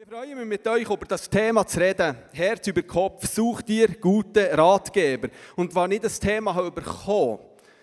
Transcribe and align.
Ich 0.00 0.06
freue 0.06 0.36
mich 0.36 0.46
mit 0.46 0.64
euch 0.68 0.88
über 0.88 1.06
das 1.06 1.28
Thema 1.28 1.66
zu 1.66 1.80
reden. 1.80 2.16
Herz 2.32 2.64
über 2.68 2.82
Kopf, 2.82 3.26
such 3.26 3.62
dir 3.62 3.88
gute 3.88 4.56
Ratgeber. 4.56 5.28
Und 5.56 5.74
wenn 5.74 5.90
ich 5.90 6.00
das 6.00 6.20
Thema 6.20 6.54
habe 6.54 6.70
bekommen 6.70 7.40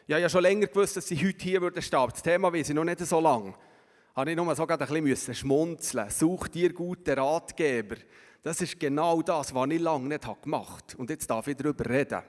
ich 0.08 0.14
habe 0.14 0.22
ja 0.22 0.30
schon 0.30 0.44
länger 0.44 0.68
gewusst, 0.68 0.96
dass 0.96 1.12
ich 1.12 1.22
heute 1.22 1.44
hier 1.44 1.60
würde 1.60 1.82
stehen. 1.82 2.08
Das 2.10 2.24
Thema 2.24 2.54
weiß 2.54 2.70
ich 2.70 2.76
noch 2.76 2.86
nicht 2.86 3.02
so 3.02 3.20
lange. 3.20 3.54
Habe 4.16 4.32
ich 4.32 4.38
nur 4.38 4.56
so 4.56 4.66
ein 4.66 5.04
bisschen 5.04 5.36
schmunzeln 5.36 6.10
Such 6.10 6.48
dir 6.48 6.72
gute 6.72 7.18
Ratgeber. 7.18 7.98
Das 8.42 8.62
ist 8.62 8.80
genau 8.80 9.22
das, 9.22 9.54
was 9.54 9.70
ich 9.70 9.82
lange 9.82 10.08
nicht 10.08 10.42
gemacht 10.42 10.92
habe. 10.92 10.98
Und 11.02 11.10
jetzt 11.10 11.30
darf 11.30 11.46
ich 11.48 11.58
darüber 11.58 11.86
reden. 11.90 12.22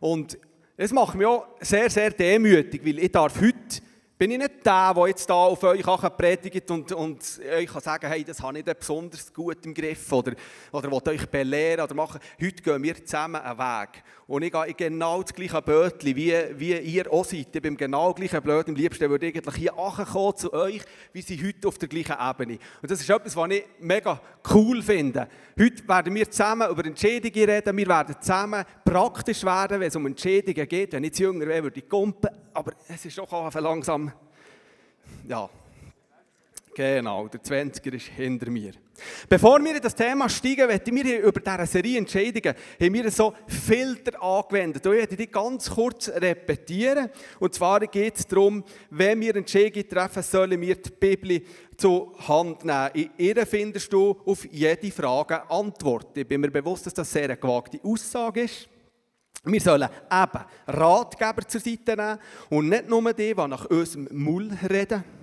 Und 0.00 0.38
es 0.74 0.90
macht 0.90 1.16
mich 1.16 1.26
auch 1.26 1.48
sehr, 1.60 1.90
sehr 1.90 2.12
demütig, 2.12 2.80
weil 2.82 2.98
ich 2.98 3.12
darf 3.12 3.38
heute 3.38 3.82
bin 4.18 4.32
ich 4.32 4.38
nicht 4.38 4.66
der, 4.66 4.92
der 4.94 5.06
jetzt 5.06 5.30
da 5.30 5.34
auf 5.34 5.62
euch 5.62 5.84
predigt 6.16 6.68
und, 6.72 6.90
und 6.92 7.40
euch 7.56 7.66
kann 7.66 7.80
sagen 7.80 8.08
hey, 8.08 8.24
das 8.24 8.42
habe 8.42 8.58
ich 8.58 8.66
nicht 8.66 8.78
besonders 8.78 9.32
gut 9.32 9.64
im 9.64 9.72
Griff 9.72 10.12
oder, 10.12 10.32
oder 10.72 10.90
will 10.90 11.14
euch 11.14 11.26
belehren 11.28 11.84
oder 11.84 11.94
machen. 11.94 12.20
Heute 12.42 12.62
gehen 12.62 12.82
wir 12.82 13.04
zusammen 13.04 13.40
einen 13.40 13.58
Weg. 13.58 14.02
Und 14.28 14.42
ich 14.42 14.52
gehe 14.52 14.66
in 14.66 14.76
genau 14.76 15.22
das 15.22 15.32
gleiche 15.32 15.62
Bötchen, 15.62 16.14
wie, 16.14 16.34
wie 16.56 16.78
ihr 16.78 17.10
auch 17.10 17.24
seid. 17.24 17.48
Ich 17.50 17.62
bin 17.62 17.74
genau 17.78 18.12
gleichen 18.12 18.42
Blöd. 18.42 18.68
Am 18.68 18.74
liebsten 18.74 19.08
würde 19.08 19.26
ich 19.26 19.40
hier 19.56 19.72
kommen 19.72 20.36
zu 20.36 20.52
euch, 20.52 20.82
wie 21.14 21.22
sie 21.22 21.42
heute 21.42 21.66
auf 21.66 21.78
der 21.78 21.88
gleichen 21.88 22.14
Ebene. 22.20 22.58
Und 22.82 22.90
das 22.90 23.00
ist 23.00 23.08
etwas, 23.08 23.34
was 23.34 23.50
ich 23.50 23.64
mega 23.80 24.20
cool 24.52 24.82
finde. 24.82 25.28
Heute 25.58 25.88
werden 25.88 26.14
wir 26.14 26.30
zusammen 26.30 26.70
über 26.70 26.84
Entschädigungen 26.84 27.48
reden. 27.48 27.74
Wir 27.74 27.88
werden 27.88 28.16
zusammen 28.20 28.64
praktisch 28.84 29.42
werden, 29.44 29.80
wenn 29.80 29.88
es 29.88 29.96
um 29.96 30.06
Entschädigungen 30.06 30.68
geht. 30.68 30.92
Wenn 30.92 31.04
ich 31.04 31.08
jetzt 31.08 31.20
jünger 31.20 31.46
wäre, 31.46 31.62
würde 31.62 31.78
ich 31.80 31.88
kumpen. 31.88 32.28
Aber 32.52 32.72
es 32.86 33.06
ist 33.06 33.16
doch 33.16 33.32
auch 33.32 33.54
langsam 33.54 34.12
ja, 35.26 35.48
genau, 36.78 37.26
der 37.26 37.40
20er 37.40 37.94
ist 37.94 38.06
hinter 38.06 38.50
mir. 38.50 38.72
Bevor 39.28 39.58
wir 39.64 39.74
in 39.74 39.82
das 39.82 39.96
Thema 39.96 40.28
steigen, 40.28 40.68
möchten 40.68 40.94
wir 40.94 41.20
über 41.22 41.40
diese 41.40 41.66
Serie 41.66 41.98
Entscheidungen, 41.98 42.54
haben 42.80 42.94
wir 42.94 43.10
so 43.10 43.34
Filter 43.48 44.22
angewendet. 44.22 44.86
Ich 44.86 44.92
werde 44.92 45.16
die 45.16 45.26
ganz 45.26 45.68
kurz 45.70 46.08
repetieren. 46.08 47.10
Und 47.40 47.54
zwar 47.54 47.80
geht 47.80 48.16
es 48.16 48.26
darum, 48.26 48.62
wenn 48.90 49.20
wir 49.20 49.34
Entscheidungen 49.34 49.88
treffen, 49.88 50.22
sollen 50.22 50.60
wir 50.60 50.76
die 50.76 50.90
Bibel 50.90 51.42
zur 51.76 52.16
Hand 52.28 52.64
nehmen. 52.64 52.90
In 52.94 53.10
ihr 53.18 53.46
findest 53.46 53.92
du 53.92 54.16
auf 54.24 54.46
jede 54.50 54.92
Frage 54.92 55.50
Antwort. 55.50 56.16
Ich 56.16 56.28
bin 56.28 56.40
mir 56.40 56.50
bewusst, 56.50 56.86
dass 56.86 56.94
das 56.94 57.10
sehr 57.10 57.24
eine 57.24 57.36
gewagte 57.36 57.80
Aussage 57.82 58.42
ist. 58.42 58.68
Wir 59.44 59.60
sollen 59.60 59.88
eben 60.12 60.44
Ratgeber 60.66 61.46
zur 61.46 61.60
Seite 61.60 61.96
nehmen 61.96 62.18
und 62.50 62.68
nicht 62.68 62.88
nur 62.88 63.12
die, 63.12 63.34
die 63.34 63.48
nach 63.48 63.64
unserem 63.66 64.08
Mull 64.12 64.50
reden. 64.68 65.17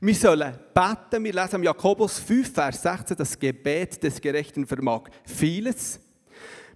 Wir 0.00 0.14
sollen 0.14 0.54
beten. 0.72 1.24
Wir 1.24 1.32
lesen 1.32 1.56
im 1.56 1.64
Jakobus 1.64 2.20
5, 2.20 2.52
Vers 2.52 2.82
16, 2.82 3.16
das 3.16 3.36
Gebet 3.36 4.00
des 4.00 4.20
Gerechten 4.20 4.64
vermag 4.64 5.10
vieles. 5.24 5.98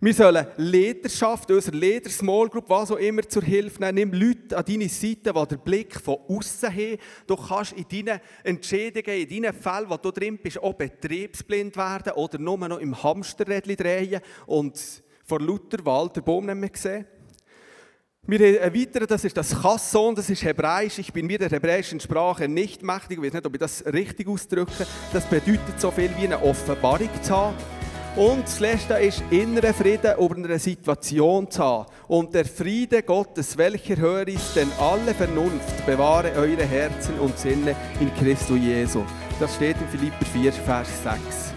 Wir 0.01 0.13
sollen 0.13 0.45
Lederschaft, 0.57 1.49
unsere 1.53 1.77
Leder, 1.77 2.11
Small 2.11 2.49
Group, 2.49 2.69
was 2.69 2.91
auch 2.91 2.97
immer 2.97 3.23
zur 3.23 3.43
Hilfe 3.43 3.81
nehmen. 3.81 4.11
Nimm 4.11 4.21
Leute 4.21 4.57
an 4.57 4.65
deine 4.67 4.89
Seite, 4.89 5.33
die 5.33 5.47
den 5.47 5.61
Blick 5.61 6.01
von 6.01 6.17
außen 6.29 6.69
haben. 6.69 6.99
Du 7.29 7.37
kannst 7.37 7.75
in 7.75 7.87
deinen 7.89 8.21
Entscheidungen, 8.43 9.17
in 9.17 9.43
deinen 9.43 9.55
Fällen, 9.55 9.89
wo 9.89 9.97
du 9.97 10.11
drin 10.11 10.41
bist, 10.43 10.61
auch 10.61 10.75
betriebsblind 10.75 11.77
werden 11.77 12.15
oder 12.15 12.41
nur 12.41 12.59
noch 12.59 12.81
im 12.81 13.01
Hamsterrädchen 13.01 13.77
drehen 13.77 14.21
und 14.47 14.81
vor 15.25 15.41
lauter 15.41 15.87
Wahl 15.87 16.09
den 16.09 16.25
Baum 16.25 16.47
nicht 16.47 16.57
mehr 16.57 16.71
gesehen. 16.71 17.07
Wir 18.25 18.61
erweitern, 18.61 19.05
das 19.09 19.25
ist 19.25 19.37
das 19.37 19.51
Chasson, 19.51 20.15
das 20.15 20.31
ist 20.31 20.45
Hebräisch. 20.45 20.97
Ich 21.01 21.13
bin 21.13 21.27
mir 21.27 21.39
der 21.39 21.51
hebräischen 21.51 21.99
Sprache 21.99 22.47
nicht 22.47 22.81
mächtig. 22.81 23.19
Ich 23.19 23.25
weiß 23.25 23.33
nicht, 23.33 23.47
ob 23.47 23.53
ich 23.55 23.59
das 23.59 23.85
richtig 23.85 24.29
ausdrücke. 24.29 24.87
Das 25.13 25.25
bedeutet 25.25 25.81
so 25.81 25.91
viel 25.91 26.09
wie 26.17 26.27
eine 26.27 26.41
Offenbarung 26.41 27.11
zu 27.21 27.37
haben. 27.37 27.57
Und 28.15 28.45
das 28.45 28.61
Letzte 28.61 28.95
ist 28.95 29.25
innere 29.31 29.75
Frieden 29.75 30.15
über 30.21 30.37
eine 30.37 30.61
Situation 30.61 31.51
zu 31.51 31.65
haben. 31.65 31.87
Und 32.07 32.33
der 32.33 32.45
Friede 32.45 33.03
Gottes, 33.03 33.59
welcher 33.59 33.97
höher 33.97 34.29
ist 34.29 34.55
denn 34.55 34.71
alle 34.79 35.15
Vernunft, 35.15 35.85
bewahre 35.85 36.31
eure 36.37 36.65
Herzen 36.65 37.19
und 37.19 37.37
Sinne 37.37 37.75
in 37.99 38.15
Christus 38.15 38.57
Jesu. 38.57 39.05
Das 39.41 39.57
steht 39.57 39.77
in 39.81 39.89
Philipper 39.89 40.25
4, 40.27 40.53
Vers 40.53 40.89
6. 41.03 41.52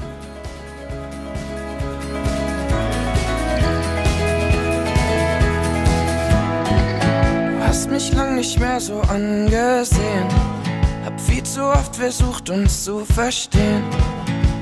nicht 8.45 8.59
mehr 8.59 8.79
so 8.79 9.01
angesehen. 9.01 10.27
Hab 11.03 11.19
viel 11.19 11.41
zu 11.41 11.63
oft 11.63 11.95
versucht, 11.95 12.51
uns 12.51 12.83
zu 12.83 13.03
verstehen. 13.03 13.83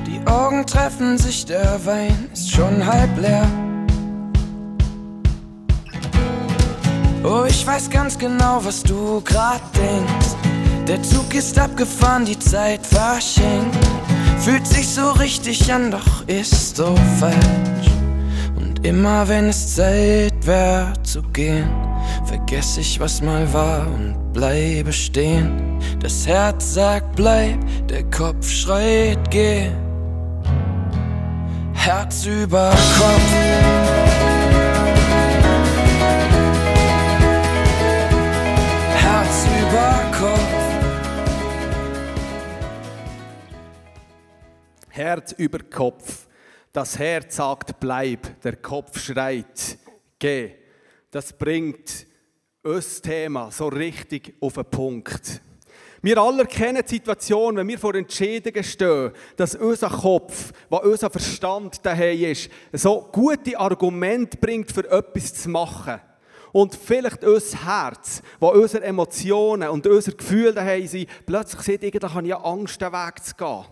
Die 0.06 0.26
Augen 0.26 0.64
treffen 0.64 1.18
sich, 1.18 1.44
der 1.44 1.78
Wein 1.84 2.30
ist 2.32 2.50
schon 2.50 2.84
halb 2.86 3.10
leer. 3.18 3.46
Oh, 7.22 7.44
ich 7.46 7.66
weiß 7.66 7.90
ganz 7.90 8.18
genau, 8.18 8.60
was 8.62 8.82
du 8.82 9.20
grad 9.20 9.62
denkst. 9.76 10.34
Der 10.88 11.02
Zug 11.02 11.34
ist 11.34 11.58
abgefahren, 11.58 12.24
die 12.24 12.38
Zeit 12.38 12.86
verschenkt. 12.86 13.76
Fühlt 14.38 14.66
sich 14.66 14.88
so 14.88 15.10
richtig 15.10 15.70
an, 15.70 15.90
doch 15.90 16.26
ist 16.26 16.76
so 16.76 16.94
falsch. 17.20 17.90
Und 18.56 18.86
immer 18.86 19.28
wenn 19.28 19.50
es 19.50 19.74
Zeit 19.74 20.46
wäre 20.46 20.94
zu 21.02 21.20
gehen 21.34 21.93
Vergess 22.24 22.78
ich, 22.78 23.00
was 23.00 23.20
mal 23.22 23.52
war 23.52 23.86
und 23.86 24.32
bleibe 24.32 24.92
stehen. 24.92 25.78
Das 26.00 26.26
Herz 26.26 26.74
sagt 26.74 27.16
bleib, 27.16 27.58
der 27.88 28.04
Kopf 28.10 28.48
schreit 28.48 29.30
geh. 29.30 29.70
Herz 31.74 32.24
über 32.26 32.70
Kopf. 32.70 33.32
Herz 38.96 39.46
über 39.62 40.18
Kopf. 40.18 40.54
Herz 44.88 45.32
über 45.32 45.58
Kopf. 45.58 46.26
Das 46.72 46.98
Herz 46.98 47.36
sagt 47.36 47.78
bleib, 47.80 48.40
der 48.42 48.56
Kopf 48.56 48.98
schreit 48.98 49.78
geh. 50.18 50.63
Das 51.14 51.32
bringt 51.32 52.08
unser 52.64 53.02
Thema 53.02 53.48
so 53.52 53.68
richtig 53.68 54.34
auf 54.40 54.54
den 54.54 54.64
Punkt. 54.64 55.40
Wir 56.02 56.18
alle 56.18 56.44
kennen 56.44 56.82
die 56.84 56.94
Situation, 56.94 57.54
wenn 57.54 57.68
wir 57.68 57.78
vor 57.78 57.94
Entscheidungen 57.94 58.64
stehen, 58.64 59.12
dass 59.36 59.54
unser 59.54 59.90
Kopf, 59.90 60.50
was 60.68 60.82
unser 60.82 61.10
Verstand 61.10 61.86
daheim 61.86 62.32
ist, 62.32 62.50
so 62.72 63.08
gute 63.12 63.56
Argumente 63.56 64.36
bringt, 64.38 64.72
für 64.72 64.90
etwas 64.90 65.34
zu 65.34 65.50
machen. 65.50 66.00
Und 66.50 66.74
vielleicht 66.74 67.22
unser 67.22 67.64
Herz, 67.64 68.20
wo 68.40 68.48
unsere 68.48 68.82
Emotionen 68.82 69.68
und 69.68 69.86
unser 69.86 70.10
Gefühl 70.10 70.52
daheim 70.52 70.88
sind, 70.88 71.08
plötzlich 71.26 71.62
sieht, 71.62 71.84
irgendwie 71.84 72.08
habe 72.08 72.26
ich 72.26 72.34
Angst, 72.34 72.80
den 72.80 72.92
Weg 72.92 73.22
zu 73.22 73.36
gehen. 73.36 73.64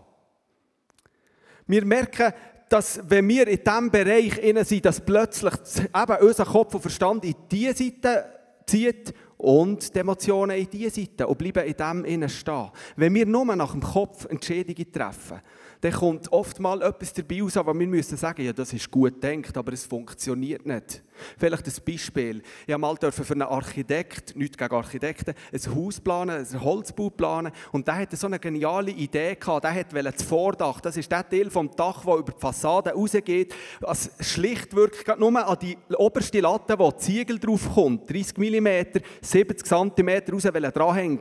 Wir 1.67 1.85
merken, 1.85 2.33
dass 2.73 3.01
wenn 3.07 3.29
wir 3.29 3.47
in 3.49 3.63
diesem 3.63 3.91
Bereich 3.91 4.67
sind, 4.67 4.87
dass 4.87 4.99
plötzlich 4.99 5.53
eben 5.95 6.27
unser 6.27 6.47
Kopf 6.47 6.75
und 6.75 6.81
Verstand 6.81 7.25
in 7.27 7.35
diese 7.51 7.75
Seite 7.75 8.25
zieht 8.67 9.13
und 9.37 9.95
die 9.95 9.99
Emotionen 9.99 10.57
in 10.57 10.71
diese 10.71 11.01
Seite 11.01 11.27
und 11.27 11.37
bleiben 11.37 11.67
in 11.67 11.75
dem 11.75 12.05
innen 12.07 12.29
stehen. 12.31 12.71
Wenn 12.97 13.13
wir 13.15 13.27
nur 13.27 13.45
nach 13.57 13.73
dem 13.73 13.83
Kopf 13.83 14.25
Entschädigungen 14.25 14.91
treffen, 14.91 15.43
dann 15.83 15.93
kommt 15.93 16.33
oft 16.33 16.61
mal 16.61 16.81
etwas 16.81 17.13
dabei 17.13 17.43
raus, 17.43 17.57
aber 17.57 17.79
wir 17.79 17.87
müssen 17.87 18.17
sagen, 18.17 18.43
ja, 18.43 18.53
das 18.53 18.73
ist 18.73 18.91
gut 18.91 19.21
gedacht, 19.21 19.55
aber 19.57 19.73
es 19.73 19.85
funktioniert 19.85 20.65
nicht. 20.65 21.03
Vielleicht 21.39 21.67
ein 21.67 21.75
Beispiel. 21.85 22.43
Ich 22.67 22.75
durfte 22.75 23.07
mal 23.07 23.13
für 23.13 23.33
einen 23.33 23.43
Architekt, 23.43 24.37
nicht 24.37 24.59
gegen 24.59 24.75
Architekten, 24.75 25.35
ein 25.53 25.75
Haus 25.75 26.01
planen, 26.01 26.47
ein 26.47 26.61
Holzbau 26.61 27.11
planen. 27.11 27.53
Und 27.73 27.87
der 27.87 27.97
hatte 27.97 28.17
so 28.17 28.27
eine 28.27 28.39
geniale 28.39 28.91
Idee 28.91 29.37
gehabt. 29.37 29.65
Der 29.65 29.75
wollte 29.75 30.13
das 30.13 30.23
Vordach, 30.23 30.81
das 30.81 30.97
ist 30.97 31.11
der 31.11 31.29
Teil 31.29 31.51
vom 31.51 31.71
Dach, 31.75 32.05
der 32.05 32.17
über 32.17 32.33
die 32.33 32.41
Fassade 32.41 32.93
rausgeht, 32.93 33.55
als 33.83 34.11
schlicht 34.21 34.75
wirkt, 34.75 35.19
nur 35.19 35.47
an 35.47 35.59
die 35.61 35.77
oberste 35.97 36.41
Latte, 36.41 36.79
wo 36.79 36.91
die 36.91 36.99
Ziegel 36.99 37.39
drauf 37.39 37.71
kommt, 37.75 38.11
30 38.11 38.39
mm, 38.39 39.01
70 39.21 39.67
cm 39.67 40.23
raus 40.33 40.43
dranhängen. 40.43 41.21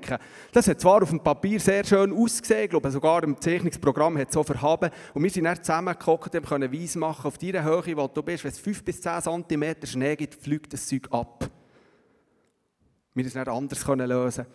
Das 0.51 0.67
hat 0.67 0.79
zwar 0.79 1.03
auf 1.03 1.09
dem 1.09 1.19
Papier 1.19 1.59
sehr 1.59 1.85
schön 1.85 2.13
ausgesehen, 2.13 2.69
ich 2.71 2.91
sogar 2.91 3.23
im 3.23 3.39
Zeichnungsprogramm 3.39 4.17
hat 4.17 4.29
es 4.29 4.33
so 4.33 4.43
verhaben. 4.43 4.89
Und 5.13 5.23
wir 5.23 5.29
sind 5.29 5.45
dann 5.45 5.57
zusammengekocht 5.57 6.35
und 6.35 6.45
können 6.45 6.71
weiss 6.71 6.95
machen, 6.95 7.27
auf 7.27 7.37
deiner 7.37 7.63
Höhe, 7.63 7.95
wo 7.95 8.07
du 8.07 8.23
bist, 8.23 8.43
wenn 8.43 8.51
es 8.51 8.59
5 8.59 8.83
bis 8.83 9.01
10 9.01 9.21
cm 9.21 9.75
Schnee 9.87 10.15
gibt, 10.15 10.35
fliegt 10.35 10.73
das 10.73 10.87
Zeug 10.87 11.07
ab. 11.11 11.49
Wir 13.13 13.25
es 13.25 13.35
nicht 13.35 13.47
anders 13.47 13.83
können 13.83 14.07
lösen 14.07 14.45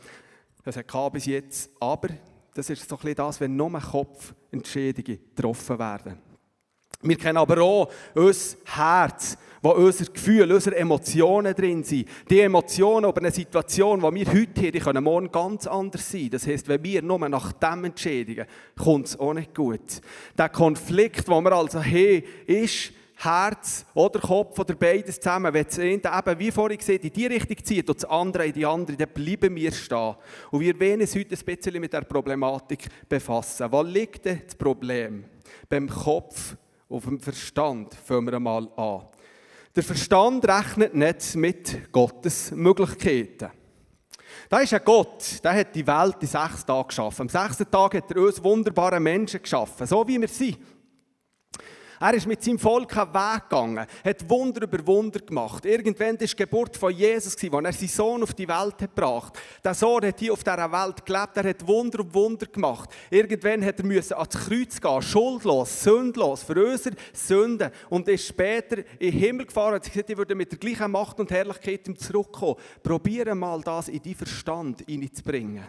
Das 0.64 0.76
hat 0.76 1.12
bis 1.12 1.26
jetzt. 1.26 1.70
Aber 1.78 2.08
das 2.54 2.70
ist 2.70 2.88
so 2.88 2.98
ein 3.02 3.14
das, 3.14 3.40
wenn 3.40 3.54
nur 3.54 3.78
Kopfentscheidungen 3.78 5.18
getroffen 5.34 5.78
werden. 5.78 6.18
Wir 7.02 7.16
kennen 7.16 7.36
aber 7.36 7.60
auch 7.60 7.90
unser 8.14 8.56
Herz, 8.64 9.36
wo 9.60 9.70
unser 9.72 10.06
Gefühl, 10.06 10.50
unsere 10.50 10.76
Emotionen 10.76 11.54
drin 11.54 11.84
sind. 11.84 12.08
Die 12.30 12.40
Emotionen 12.40 13.08
über 13.08 13.20
eine 13.20 13.30
Situation, 13.30 14.00
die 14.00 14.14
wir 14.14 14.26
heute 14.32 14.60
haben, 14.60 14.72
die 14.72 14.78
können 14.78 15.04
morgen 15.04 15.30
ganz 15.30 15.66
anders 15.66 16.10
sein. 16.10 16.30
Das 16.30 16.46
heisst, 16.46 16.68
wenn 16.68 16.82
wir 16.82 17.02
nur 17.02 17.28
nach 17.28 17.52
dem 17.52 17.84
entschädigen, 17.84 18.46
kommt 18.76 19.08
es 19.08 19.18
auch 19.20 19.34
nicht 19.34 19.54
gut. 19.54 20.00
Der 20.38 20.48
Konflikt, 20.48 21.28
den 21.28 21.44
wir 21.44 21.52
also 21.52 21.84
haben, 21.84 22.22
ist 22.46 22.92
Herz 23.16 23.86
oder 23.94 24.20
Kopf 24.20 24.58
oder 24.58 24.74
beides 24.74 25.18
zusammen. 25.18 25.52
Wenn 25.52 25.64
das 25.64 25.78
eine 25.78 25.92
eben, 25.94 26.38
wie 26.38 26.50
vorhin 26.50 26.78
gesagt, 26.78 27.04
in 27.04 27.12
die 27.12 27.26
Richtung 27.26 27.56
zieht 27.64 27.88
und 27.88 28.02
das 28.02 28.10
andere 28.10 28.46
in 28.46 28.52
die 28.52 28.66
andere, 28.66 28.96
dann 28.96 29.08
bleiben 29.08 29.56
wir 29.56 29.72
stehen. 29.72 30.14
Und 30.50 30.60
wir 30.60 30.78
wollen 30.78 31.00
uns 31.00 31.14
heute 31.14 31.34
ein 31.34 31.56
bisschen 31.56 31.80
mit 31.80 31.92
der 31.92 32.02
Problematik 32.02 32.86
befassen. 33.08 33.72
Wo 33.72 33.82
liegt 33.82 34.26
denn 34.26 34.42
das 34.44 34.54
Problem? 34.54 35.24
Beim 35.68 35.88
Kopf, 35.88 36.56
auf 36.88 37.04
dem 37.04 37.18
Verstand, 37.18 37.94
fangen 37.94 38.26
wir 38.26 38.34
einmal 38.34 38.68
an. 38.76 39.06
Der 39.74 39.82
Verstand 39.82 40.46
rechnet 40.46 40.94
nicht 40.94 41.36
mit 41.36 41.92
Gottes 41.92 42.50
Möglichkeiten. 42.52 43.50
Da 44.48 44.60
ist 44.60 44.72
ein 44.72 44.80
Gott, 44.84 45.42
der 45.42 45.54
hat 45.54 45.74
die 45.74 45.86
Welt 45.86 46.16
in 46.20 46.28
sechs 46.28 46.64
Tagen 46.64 46.88
geschaffen. 46.88 47.22
Am 47.22 47.28
sechsten 47.28 47.70
Tag 47.70 47.94
hat 47.94 48.10
er 48.10 48.22
uns 48.22 48.42
wunderbare 48.42 49.00
Menschen 49.00 49.42
geschaffen, 49.42 49.86
so 49.86 50.06
wie 50.06 50.20
wir 50.20 50.28
sind. 50.28 50.58
Er 52.00 52.14
ist 52.14 52.26
mit 52.26 52.42
seinem 52.42 52.58
Volk 52.58 52.96
einen 52.96 53.14
Weg 53.14 53.42
gegangen, 53.48 53.86
hat 54.04 54.28
Wunder 54.28 54.62
über 54.62 54.86
Wunder 54.86 55.20
gemacht. 55.20 55.64
Irgendwann 55.64 56.20
war 56.20 56.26
die 56.26 56.36
Geburt 56.36 56.76
von 56.76 56.92
Jesus, 56.92 57.34
als 57.34 57.42
er 57.42 57.72
seinen 57.72 57.88
Sohn 57.88 58.22
auf 58.22 58.34
die 58.34 58.48
Welt 58.48 58.78
gebracht 58.78 59.36
hat. 59.36 59.64
Der 59.64 59.74
Sohn 59.74 60.04
hat 60.04 60.18
hier 60.18 60.32
auf 60.32 60.44
dieser 60.44 60.72
Welt 60.72 61.06
gelebt, 61.06 61.36
er 61.36 61.48
hat 61.48 61.66
Wunder 61.66 62.00
um 62.00 62.12
Wunder 62.12 62.46
gemacht. 62.46 62.90
Irgendwann 63.10 63.64
hat 63.64 63.80
er 63.80 63.84
ans 63.86 64.30
Kreuz 64.30 64.80
gehen, 64.80 65.02
schuldlos, 65.02 65.82
sündlos, 65.82 66.42
für 66.42 66.64
unsere 66.64 66.96
Sünden. 67.12 67.70
Und 67.88 68.08
ist 68.08 68.26
später 68.26 68.78
in 68.98 69.10
den 69.10 69.12
Himmel 69.12 69.46
gefahren 69.46 69.74
und 69.74 69.84
hat 69.84 69.92
gesagt, 69.92 70.10
ich 70.10 70.16
würde 70.16 70.34
mit 70.34 70.50
der 70.50 70.58
gleichen 70.58 70.90
Macht 70.90 71.18
und 71.20 71.30
Herrlichkeit 71.30 71.88
zurückkommen. 71.98 72.56
Probiere 72.82 73.34
mal 73.34 73.60
das 73.60 73.88
in 73.88 74.02
deinen 74.02 74.14
Verstand 74.14 74.84
hineinzubringen. 74.86 75.64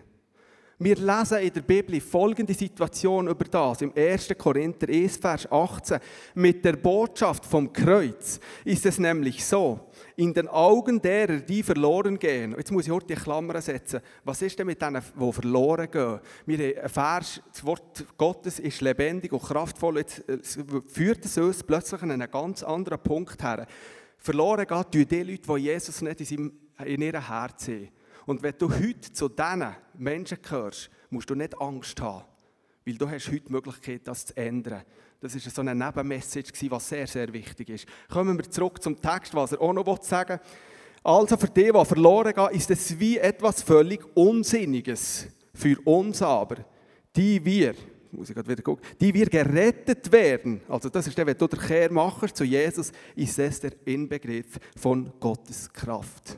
Wir 0.80 0.96
lesen 0.96 1.40
in 1.40 1.52
der 1.52 1.62
Bibel 1.62 2.00
folgende 2.00 2.54
Situation 2.54 3.28
über 3.28 3.46
das, 3.46 3.82
im 3.82 3.92
1. 3.98 4.30
Korinther 4.38 4.88
1, 4.88 5.18
Vers 5.18 5.52
18. 5.52 5.98
Mit 6.36 6.64
der 6.64 6.74
Botschaft 6.74 7.48
vom 7.48 7.74
Kreuz 7.74 8.40
ist 8.64 8.86
es 8.86 9.00
nämlich 9.00 9.44
so, 9.44 9.90
in 10.18 10.36
den 10.36 10.48
Augen 10.48 11.02
derer, 11.02 11.38
die 11.38 11.64
verloren 11.64 12.20
gehen. 12.20 12.54
Jetzt 12.56 12.72
muss 12.72 12.86
ich 12.86 12.92
heute 12.92 13.08
die 13.08 13.16
Klammern 13.16 13.60
setzen. 13.60 14.02
Was 14.24 14.44
ist 14.44 14.60
denn 14.60 14.68
mit 14.68 14.80
denen, 14.80 15.02
die 15.20 15.34
verloren 15.34 15.90
gehen? 15.90 16.20
Wir 16.46 16.58
haben 16.60 16.78
einen 16.78 16.90
Vers, 16.90 17.42
das 17.52 17.66
Wort 17.66 18.06
Gottes 18.16 18.60
ist 18.60 18.80
lebendig 18.82 19.34
und 19.34 19.42
kraftvoll. 19.42 19.98
Jetzt 19.98 20.26
führt 20.86 21.26
es 21.26 21.40
uns 21.40 21.64
plötzlich 21.64 22.04
an 22.04 22.12
einen 22.12 22.30
ganz 22.30 22.62
anderen 22.62 23.00
Punkt 23.00 23.42
her. 23.42 23.66
Verloren 24.20 24.68
geht 24.68 25.10
die 25.10 25.24
Leute, 25.24 25.42
die 25.42 25.64
Jesus 25.64 26.04
nicht 26.04 26.20
in, 26.20 26.26
seinem, 26.28 26.52
in 26.86 27.02
ihrem 27.02 27.28
Herz 27.28 27.68
haben. 27.68 27.97
Und 28.28 28.44
wenn 28.44 28.54
du 28.58 28.70
heute 28.70 29.14
zu 29.14 29.30
diesen 29.30 29.74
Menschen 29.98 30.38
gehörst, 30.42 30.90
musst 31.10 31.30
du 31.30 31.34
nicht 31.34 31.60
Angst 31.62 32.00
haben, 32.02 32.26
weil 32.86 32.98
du 32.98 33.10
hast 33.10 33.28
heute 33.30 33.40
die 33.40 33.52
Möglichkeit, 33.54 34.02
das 34.04 34.26
zu 34.26 34.36
ändern. 34.36 34.84
Das 35.22 35.34
war 35.34 35.40
so 35.40 35.62
eine 35.62 35.74
Nebenmessage, 35.74 36.52
was 36.70 36.90
sehr, 36.90 37.08
sehr 37.08 37.32
wichtig 37.32 37.70
ist. 37.70 37.86
Kommen 38.12 38.38
wir 38.38 38.52
zurück 38.52 38.84
zum 38.84 39.02
Text, 39.02 39.34
was 39.34 39.54
er 39.54 39.62
auch 39.62 39.72
noch 39.72 40.04
sagen 40.04 40.40
will. 40.42 40.48
Also 41.04 41.38
für 41.38 41.48
die, 41.48 41.72
die 41.72 41.86
verloren 41.86 42.34
gehen, 42.34 42.50
ist 42.52 42.70
es 42.70 43.00
wie 43.00 43.18
etwas 43.18 43.64
völlig 43.64 44.06
Unsinniges. 44.14 45.28
Für 45.54 45.80
uns 45.86 46.22
aber, 46.22 46.58
die 47.16 47.44
wir, 47.44 47.76
muss 48.12 48.30
ich 48.30 48.36
wieder 48.36 48.62
gucken, 48.62 48.86
die 49.00 49.14
wir 49.14 49.28
gerettet 49.28 50.12
werden, 50.12 50.60
also 50.68 50.90
das 50.90 51.08
ist 51.08 51.18
der, 51.18 51.26
wenn 51.26 51.38
du 51.38 51.48
den 51.48 51.60
Kehr 51.60 51.94
machst 51.94 52.36
zu 52.36 52.44
Jesus, 52.44 52.92
ist 53.16 53.40
es 53.40 53.62
der 53.62 53.72
Inbegriff 53.86 54.60
von 54.76 55.14
Gottes 55.18 55.72
Kraft. 55.72 56.38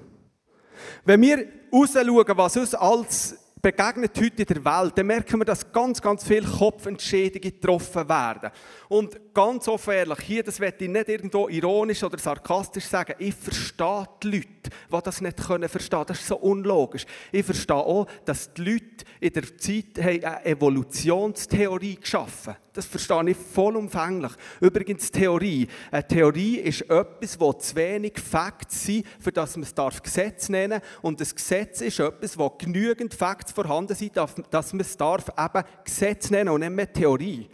Wenn 1.04 1.22
wir 1.22 1.59
rausschauen, 1.72 2.38
was 2.38 2.58
uns 2.58 2.76
als 2.76 3.36
begegnet 3.62 4.18
heute 4.18 4.44
in 4.44 4.46
der 4.46 4.66
Welt, 4.66 4.98
dann 4.98 5.08
merken 5.08 5.40
wir, 5.40 5.46
dass 5.46 5.70
ganz, 5.72 6.02
ganz 6.02 6.24
viele 6.24 6.48
Kopfentscheidungen 6.48 7.42
getroffen 7.42 8.08
werden. 8.08 8.52
Und 8.88 9.34
ganz 9.34 9.68
offen 9.68 9.94
ehrlich, 9.94 10.20
hier, 10.22 10.44
das 10.44 10.60
werde 10.60 10.86
ich 10.86 10.90
nicht 10.90 11.10
irgendwo 11.10 11.50
ironisch 11.50 12.04
oder 12.04 12.18
sarkastisch 12.18 12.86
sagen, 12.86 13.16
ich 13.20 13.36
verstehe 13.36 14.06
die 14.24 14.28
Leute, 14.28 14.48
die 14.92 15.02
das 15.04 15.22
nicht 15.22 15.46
können 15.46 15.68
verstehen. 15.68 16.04
Das 16.08 16.20
ist 16.20 16.28
so 16.28 16.38
unlogisch. 16.38 17.06
Ich 17.32 17.46
verstehe 17.46 17.76
auch, 17.76 18.08
dass 18.24 18.54
die 18.54 18.62
Leute 18.62 19.06
in 19.20 19.34
der 19.34 19.58
Zeit 19.58 20.00
eine 20.00 20.46
Evolutionstheorie 20.46 21.96
geschaffen 21.96 22.54
haben. 22.54 22.69
Das 22.80 22.86
verstehe 22.86 23.32
ich 23.32 23.36
vollumfänglich. 23.36 24.32
Übrigens, 24.62 25.12
Theorie. 25.12 25.68
Eine 25.92 26.08
Theorie 26.08 26.60
ist 26.60 26.84
etwas, 26.84 27.38
wo 27.38 27.52
zu 27.52 27.76
wenig 27.76 28.18
Facts 28.18 28.86
sind, 28.86 29.06
für 29.20 29.34
das 29.34 29.58
man 29.58 29.68
es 29.68 30.02
Gesetz 30.02 30.48
nennen 30.48 30.80
darf. 30.80 31.00
Und 31.02 31.20
das 31.20 31.36
Gesetz 31.36 31.82
ist 31.82 32.00
etwas, 32.00 32.38
wo 32.38 32.50
genügend 32.52 33.14
Facts 33.14 33.52
vorhanden 33.52 33.96
sind, 33.96 34.16
dass 34.16 34.72
man 34.72 34.80
es 34.80 34.96
darf 34.96 35.28
eben 35.28 35.64
Gesetz 35.84 36.30
nennen 36.30 36.52
und 36.52 36.62
nicht 36.62 36.72
mehr 36.72 36.94
Theorie. 36.94 37.50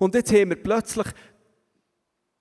Und 0.00 0.16
jetzt 0.16 0.32
haben 0.32 0.48
wir 0.48 0.60
plötzlich 0.60 1.06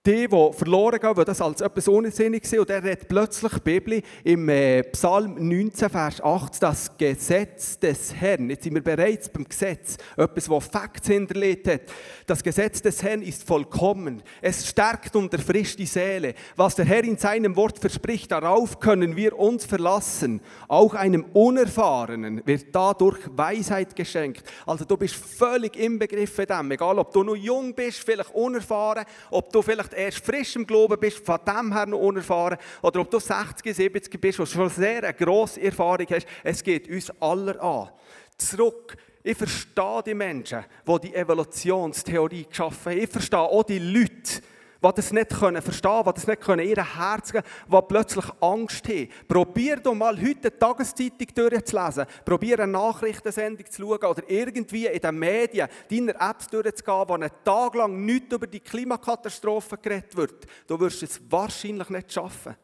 die, 0.06 0.28
die 0.28 0.54
verloren 0.54 1.00
gehen, 1.00 1.18
weil 1.18 1.26
das 1.26 1.42
als 1.42 1.62
etwas 1.62 1.88
unsinnig 1.88 2.44
ist. 2.44 2.58
Und 2.58 2.70
er 2.70 2.84
redet 2.84 3.08
plötzlich 3.08 3.54
die 3.54 3.60
Bibel 3.60 4.02
im 4.24 4.48
äh, 4.50 4.84
Psalm 4.84 5.36
19, 5.48 5.90
Vers 5.90 6.22
8, 6.22 6.62
das 6.62 6.98
Gesetz 6.98 7.80
des 7.80 8.14
Herrn. 8.16 8.50
Jetzt 8.50 8.64
sind 8.64 8.76
wir 8.76 8.84
bereits 8.84 9.30
beim 9.30 9.44
Gesetz, 9.46 9.98
etwas, 10.16 10.46
das 10.46 10.68
Facts 10.68 11.08
hinterlegt 11.08 11.68
hat. 11.68 11.82
Das 12.28 12.44
Gesetz 12.44 12.82
des 12.82 13.02
Herrn 13.04 13.22
ist 13.22 13.44
vollkommen. 13.44 14.22
Es 14.42 14.68
stärkt 14.68 15.16
und 15.16 15.34
erfrischt 15.34 15.80
die 15.80 15.86
Seele. 15.86 16.36
Was 16.56 16.76
der 16.76 16.86
Herr 16.86 17.04
in 17.04 17.18
seinem 17.18 17.56
Wort 17.56 17.80
verspricht, 17.80 18.32
darauf 18.32 18.80
können 18.80 19.16
wir 19.16 19.38
uns 19.38 19.66
verlassen. 19.66 20.42
Auch 20.68 20.94
einem 20.94 21.26
Unerfahrenen 21.34 22.42
wird 22.46 22.68
dadurch 22.72 23.20
Weisheit 23.36 23.96
geschenkt. 23.96 24.44
Also 24.66 24.86
du 24.86 24.98
bist 24.98 25.16
völlig 25.16 25.76
im 25.78 26.00
Begriff 26.00 26.36
dem. 26.36 26.72
Egal, 26.72 27.00
ob 27.00 27.12
du 27.12 27.24
noch 27.24 27.36
jung 27.36 27.74
bist, 27.74 28.00
vielleicht 28.00 28.34
unerfahren, 28.34 29.06
ob 29.32 29.52
du 29.52 29.62
vielleicht 29.62 29.95
erst 29.96 30.26
frisch 30.26 30.56
im 30.56 30.68
Glauben 30.68 31.00
bist, 31.00 31.26
von 31.26 31.40
dem 31.46 31.74
her 31.74 31.86
noch 31.86 32.00
unerfahren, 32.00 32.58
oder 32.82 33.02
ob 33.02 33.10
du 33.10 33.20
60, 33.20 33.76
70 33.76 34.22
bist, 34.22 34.40
und 34.40 34.48
schon 34.48 34.70
sehr 34.70 35.04
eine 35.04 35.14
grosse 35.14 35.62
Erfahrung 35.62 36.08
hast, 36.10 36.28
es 36.44 36.64
geht 36.64 36.90
uns 36.90 37.12
aller 37.22 37.62
an. 37.62 37.90
Zurück 38.38 38.98
ich 39.28 39.36
verstehe 39.36 40.04
die 40.06 40.14
Menschen, 40.14 40.64
die 40.88 41.00
die 41.00 41.16
Evolutionstheorie 41.16 42.46
geschaffen 42.46 42.92
haben. 42.92 43.02
Ich 43.02 43.10
verstehe 43.10 43.40
auch 43.40 43.64
die 43.64 43.80
Leute, 43.80 44.44
die 44.84 44.92
das 44.96 45.12
nicht 45.12 45.30
können 45.30 45.62
verstehen 45.62 45.92
können, 45.92 46.06
die 46.06 46.14
das 46.14 46.28
nicht 46.28 46.42
können 46.42 46.68
ihr 46.68 46.98
Herz 46.98 47.32
geben 47.32 47.46
die 47.72 47.82
plötzlich 47.88 48.26
Angst 48.42 48.88
haben. 48.88 49.10
Probier 49.28 49.78
doch 49.78 49.94
mal 49.94 50.16
heute 50.18 50.52
die 50.52 50.58
Tageszeitung 50.58 51.28
durchzulesen. 51.34 52.06
Probier 52.24 52.60
eine 52.60 52.72
Nachrichtensendung 52.72 53.66
zu 53.70 53.82
schauen 53.82 54.04
oder 54.04 54.24
irgendwie 54.30 54.88
in 54.88 55.02
den 55.02 55.20
Medien 55.20 55.68
deiner 55.90 56.30
Apps 56.30 56.48
durchzugehen, 56.48 57.08
wo 57.08 57.14
einen 57.14 57.32
Tag 57.44 57.76
lang 57.76 58.06
nichts 58.06 58.34
über 58.34 58.48
die 58.48 58.60
Klimakatastrophe 58.60 59.78
geredet 59.78 60.16
wird. 60.16 60.46
Du 60.68 60.80
wirst 60.80 61.04
es 61.04 61.20
wahrscheinlich 61.30 61.90
nicht 61.90 62.14
schaffen. 62.14 62.56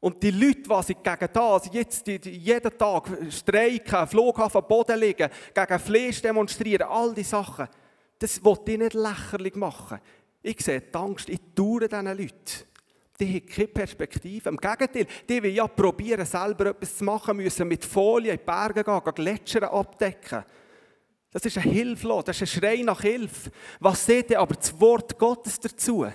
Und 0.00 0.22
die 0.22 0.30
Leute, 0.30 0.62
die 0.62 0.82
sich 0.82 1.02
gegen 1.02 1.28
das 1.32 1.68
jetzt 1.72 2.06
jeden 2.06 2.78
Tag 2.78 3.06
streiken, 3.30 4.06
Flughafen 4.06 4.62
Boden 4.66 4.98
liegen, 4.98 5.28
gegen 5.54 5.78
Fleisch 5.78 6.22
demonstrieren, 6.22 6.88
all 6.88 7.14
diese 7.14 7.30
Sachen, 7.30 7.68
das 8.18 8.42
wollte 8.42 8.72
ich 8.72 8.78
nicht 8.78 8.94
lächerlich 8.94 9.54
machen. 9.56 10.00
Ich 10.42 10.60
sehe 10.60 10.80
die 10.80 10.94
Angst 10.94 11.28
in 11.28 11.54
Touren 11.54 11.88
diesen 11.88 12.06
Leuten. 12.06 12.70
Die 13.18 13.34
haben 13.34 13.46
keine 13.46 13.68
Perspektive. 13.68 14.48
Im 14.48 14.56
Gegenteil, 14.56 15.06
die 15.28 15.42
wollen 15.42 15.54
ja 15.54 15.68
probieren, 15.68 16.24
selber 16.24 16.66
etwas 16.66 16.96
zu 16.96 17.04
machen, 17.04 17.36
müssen 17.36 17.68
mit 17.68 17.84
Folie 17.84 18.32
in 18.32 18.38
die 18.38 18.44
Berge 18.44 18.82
gehen, 18.82 19.14
Gletscher 19.14 19.70
abdecken. 19.70 20.44
Das 21.30 21.44
ist 21.44 21.58
ein 21.58 21.64
Hilflos, 21.64 22.24
das 22.24 22.40
ist 22.40 22.42
ein 22.42 22.60
Schrei 22.60 22.82
nach 22.82 23.02
Hilfe. 23.02 23.50
Was 23.78 24.04
seht 24.04 24.30
ihr 24.30 24.40
aber 24.40 24.54
das 24.54 24.78
Wort 24.80 25.18
Gottes 25.18 25.60
dazu? 25.60 26.06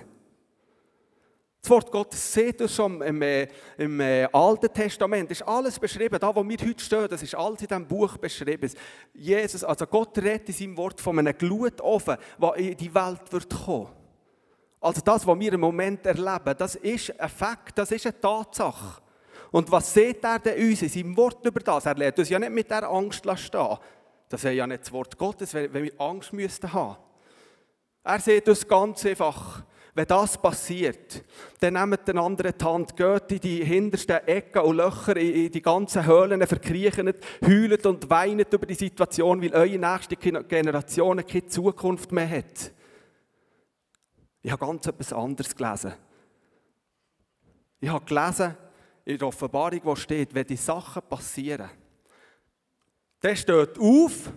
Das 1.62 1.70
Wort 1.70 1.90
Gottes 1.90 2.32
seht 2.32 2.60
ihr 2.60 2.68
schon 2.68 3.00
im, 3.02 3.22
äh, 3.22 3.48
im 3.78 3.98
äh, 4.00 4.28
Alten 4.32 4.72
Testament. 4.72 5.30
Das 5.30 5.40
ist 5.40 5.46
alles 5.46 5.78
beschrieben. 5.78 6.18
Da, 6.20 6.34
wo 6.34 6.46
wir 6.46 6.58
heute 6.58 6.84
stehen, 6.84 7.08
das 7.08 7.22
ist 7.22 7.34
alles 7.34 7.60
in 7.62 7.66
diesem 7.66 7.86
Buch 7.88 8.16
beschrieben. 8.18 8.70
Jesus, 9.14 9.64
also 9.64 9.86
Gott 9.86 10.16
redet 10.18 10.48
in 10.48 10.54
seinem 10.54 10.76
Wort 10.76 11.00
von 11.00 11.18
einem 11.18 11.36
Glutofen, 11.36 12.18
der 12.40 12.54
in 12.54 12.76
die 12.76 12.94
Welt 12.94 13.32
wird 13.32 13.50
kommen. 13.64 14.05
Also 14.80 15.00
das, 15.04 15.26
was 15.26 15.38
wir 15.38 15.52
im 15.52 15.60
Moment 15.60 16.04
erleben, 16.06 16.54
das 16.56 16.76
ist 16.76 17.18
ein 17.18 17.28
Fakt, 17.28 17.78
das 17.78 17.90
ist 17.90 18.06
eine 18.06 18.20
Tatsache. 18.20 19.02
Und 19.50 19.70
was 19.70 19.92
sieht 19.92 20.22
er 20.22 20.38
denn 20.38 20.68
uns 20.68 20.82
in 20.82 20.88
seinem 20.88 21.16
Wort 21.16 21.44
über 21.44 21.60
das? 21.60 21.86
Er 21.86 21.94
lädt 21.94 22.18
uns 22.18 22.28
ja 22.28 22.38
nicht 22.38 22.52
mit 22.52 22.70
der 22.70 22.88
Angst 22.88 23.26
stehen. 23.36 23.78
Das 24.28 24.44
ist 24.44 24.52
ja 24.52 24.66
nicht 24.66 24.82
das 24.82 24.92
Wort 24.92 25.16
Gottes, 25.16 25.54
wenn 25.54 25.72
wir 25.72 25.92
Angst 25.98 26.32
müssten 26.32 26.72
haben. 26.72 26.96
Er 28.02 28.20
sieht 28.20 28.48
uns 28.48 28.66
ganz 28.66 29.04
einfach. 29.06 29.64
Wenn 29.94 30.06
das 30.06 30.36
passiert, 30.36 31.24
dann 31.58 31.72
nehmt 31.72 32.06
den 32.06 32.18
anderen 32.18 32.52
die 32.60 32.64
Hand, 32.64 32.94
geht 32.94 33.32
in 33.32 33.40
die 33.40 33.64
hintersten 33.64 34.18
Ecken 34.26 34.60
und 34.60 34.76
Löcher, 34.76 35.16
in 35.16 35.50
die 35.50 35.62
ganzen 35.62 36.04
Höhlen, 36.04 36.46
verkriechen, 36.46 37.14
heulen 37.42 37.80
und 37.82 38.10
weinen 38.10 38.44
über 38.50 38.66
die 38.66 38.74
Situation, 38.74 39.40
weil 39.40 39.54
eure 39.54 39.78
nächste 39.78 40.16
Generation 40.16 41.24
keine 41.24 41.46
Zukunft 41.46 42.12
mehr 42.12 42.28
hat. 42.28 42.72
Ich 44.46 44.52
habe 44.52 44.64
ganz 44.64 44.86
etwas 44.86 45.12
anderes 45.12 45.56
gelesen. 45.56 45.92
Ich 47.80 47.88
habe 47.88 48.04
gelesen 48.04 48.56
in 49.04 49.18
der 49.18 49.26
Offenbarung, 49.26 49.80
wo 49.82 49.96
steht, 49.96 50.32
wenn 50.32 50.46
die 50.46 50.54
Sachen 50.54 51.02
passieren, 51.02 51.68
dann 53.18 53.36
steht 53.36 53.76
auf, 53.76 54.30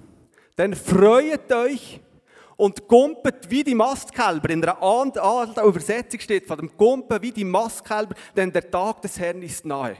dann 0.56 0.74
freut 0.74 1.52
euch 1.52 2.02
und 2.58 2.88
gumpet 2.88 3.52
wie 3.52 3.64
die 3.64 3.76
Mastkälber. 3.76 4.50
In 4.50 4.64
einer 4.64 4.82
anderen 4.82 5.68
Übersetzung 5.68 6.20
steht 6.22 6.48
von 6.48 6.58
dem 6.58 6.76
Gumpen 6.76 7.22
wie 7.22 7.32
die 7.32 7.46
Mastkälber, 7.46 8.16
denn 8.36 8.52
der 8.52 8.68
Tag 8.72 9.04
des 9.04 9.20
Herrn 9.20 9.44
ist 9.44 9.64
nahe. 9.64 9.96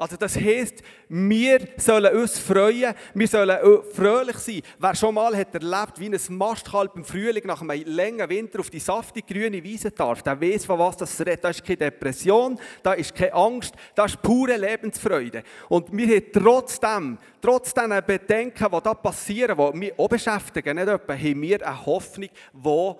Also 0.00 0.16
das 0.16 0.36
heisst, 0.36 0.84
wir 1.08 1.58
sollen 1.76 2.16
uns 2.16 2.38
freuen, 2.38 2.94
wir 3.14 3.26
sollen 3.26 3.82
fröhlich 3.92 4.36
sein. 4.36 4.62
Wer 4.78 4.94
schon 4.94 5.16
mal 5.16 5.36
hat 5.36 5.52
erlebt, 5.52 5.98
wie 5.98 6.06
ein 6.06 6.36
Mastkalb 6.36 6.94
im 6.94 7.04
Frühling 7.04 7.44
nach 7.44 7.62
einem 7.62 7.82
langen 7.84 8.30
Winter 8.30 8.60
auf 8.60 8.70
die 8.70 8.78
saftige 8.78 9.34
grüne 9.34 9.60
Wiese 9.60 9.90
darf, 9.90 10.22
der 10.22 10.40
weiß, 10.40 10.66
von 10.66 10.78
was 10.78 10.98
das 10.98 11.18
redet. 11.18 11.42
Da 11.42 11.48
ist 11.48 11.64
keine 11.64 11.78
Depression, 11.78 12.60
da 12.80 12.92
ist 12.92 13.12
keine 13.12 13.34
Angst, 13.34 13.74
da 13.96 14.04
ist 14.04 14.22
pure 14.22 14.56
Lebensfreude. 14.56 15.42
Und 15.68 15.88
wir 15.90 16.06
haben 16.06 16.32
trotzdem, 16.32 17.18
trotz 17.42 17.74
diesen 17.74 18.00
Bedenken, 18.06 18.68
die 18.72 18.80
da 18.80 18.94
passieren, 18.94 19.58
die 19.58 19.78
mich 19.78 19.98
auch 19.98 20.08
beschäftigen, 20.08 20.76
nicht 20.76 20.86
etwa, 20.86 21.12
haben 21.12 21.42
wir 21.42 21.66
eine 21.66 21.86
Hoffnung, 21.86 22.28
die 22.52 22.94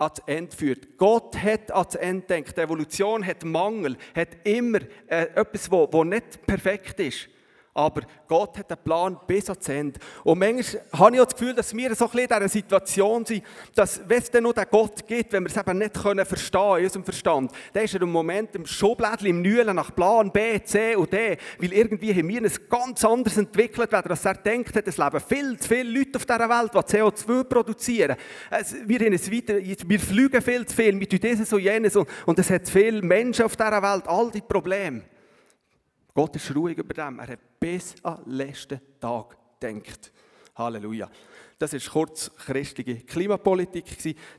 ans 0.00 0.22
Ende 0.26 0.56
führt. 0.56 0.96
Gott 0.96 1.36
hat 1.36 1.70
ans 1.72 1.94
Ende 1.94 2.26
gedacht. 2.26 2.56
Die 2.56 2.60
Evolution 2.60 3.24
hat 3.24 3.44
Mangel, 3.44 3.96
hat 4.14 4.28
immer 4.44 4.80
äh, 5.06 5.26
etwas, 5.34 5.70
was 5.70 6.04
nicht 6.06 6.46
perfekt 6.46 7.00
ist. 7.00 7.28
Aber 7.72 8.02
Gott 8.26 8.58
hat 8.58 8.72
einen 8.72 8.82
Plan 8.82 9.16
bis 9.28 9.48
ans 9.48 9.68
Ende. 9.68 10.00
Und 10.24 10.40
manchmal 10.40 10.82
habe 10.92 11.14
ich 11.14 11.20
auch 11.20 11.26
das 11.26 11.34
Gefühl, 11.34 11.54
dass 11.54 11.74
wir 11.74 11.94
so 11.94 12.10
ein 12.10 12.18
in 12.18 12.26
dieser 12.26 12.48
Situation 12.48 13.24
sind, 13.24 13.44
dass, 13.76 14.00
wenn 14.08 14.18
es 14.18 14.30
dann 14.30 14.42
noch 14.42 14.54
den 14.54 14.64
Gott 14.68 15.06
gibt, 15.06 15.32
wenn 15.32 15.44
wir 15.44 15.50
es 15.50 15.56
eben 15.56 15.78
nicht 15.78 15.94
können 15.94 16.26
verstehen 16.26 16.78
in 16.78 16.84
unserem 16.84 17.04
Verstand, 17.04 17.52
dann 17.72 17.84
ist 17.84 17.94
er 17.94 18.02
im 18.02 18.10
Moment 18.10 18.56
im 18.56 18.66
Schublädchen, 18.66 19.28
im 19.28 19.42
Nühlen 19.42 19.76
nach 19.76 19.94
Plan 19.94 20.32
B, 20.32 20.60
C 20.64 20.96
und 20.96 21.12
D, 21.12 21.36
weil 21.60 21.72
irgendwie 21.72 22.12
haben 22.12 22.28
wir 22.28 22.42
es 22.42 22.68
ganz 22.68 23.04
anders 23.04 23.36
entwickelt, 23.36 23.94
als 23.94 24.24
er 24.24 24.34
denkt 24.34 24.74
hat. 24.74 24.88
Es 24.88 24.98
leben 24.98 25.20
viel 25.20 25.56
zu 25.56 25.68
viele 25.68 25.90
Leute 25.96 26.16
auf 26.16 26.26
dieser 26.26 26.48
Welt, 26.48 26.74
die 26.74 26.78
CO2 26.78 27.44
produzieren. 27.44 28.16
Wir, 28.84 28.98
haben 28.98 29.12
es 29.12 29.30
weiter, 29.30 29.54
wir 29.58 30.00
fliegen 30.00 30.42
viel 30.42 30.66
zu 30.66 30.74
viel, 30.74 30.98
wir 30.98 31.08
tun 31.08 31.20
dieses 31.22 31.52
und 31.52 31.60
jenes 31.60 31.94
und, 31.94 32.08
und 32.26 32.38
es 32.38 32.50
hat 32.50 32.68
viele 32.68 33.00
Menschen 33.00 33.44
auf 33.44 33.54
dieser 33.54 33.80
Welt, 33.80 34.08
all 34.08 34.30
die 34.32 34.40
Probleme. 34.40 35.02
Gott 36.14 36.36
ist 36.36 36.54
ruhig 36.54 36.78
über 36.78 36.94
dem. 36.94 37.18
Er 37.18 37.28
hat 37.28 37.60
bis 37.60 37.94
an 38.02 38.22
den 38.24 38.32
letzten 38.32 38.80
Tag 39.00 39.36
gedacht. 39.60 40.12
Halleluja. 40.56 41.10
Das 41.58 41.74
war 41.74 41.92
kurz 41.92 42.30
christliche 42.36 42.96
Klimapolitik. 43.04 43.84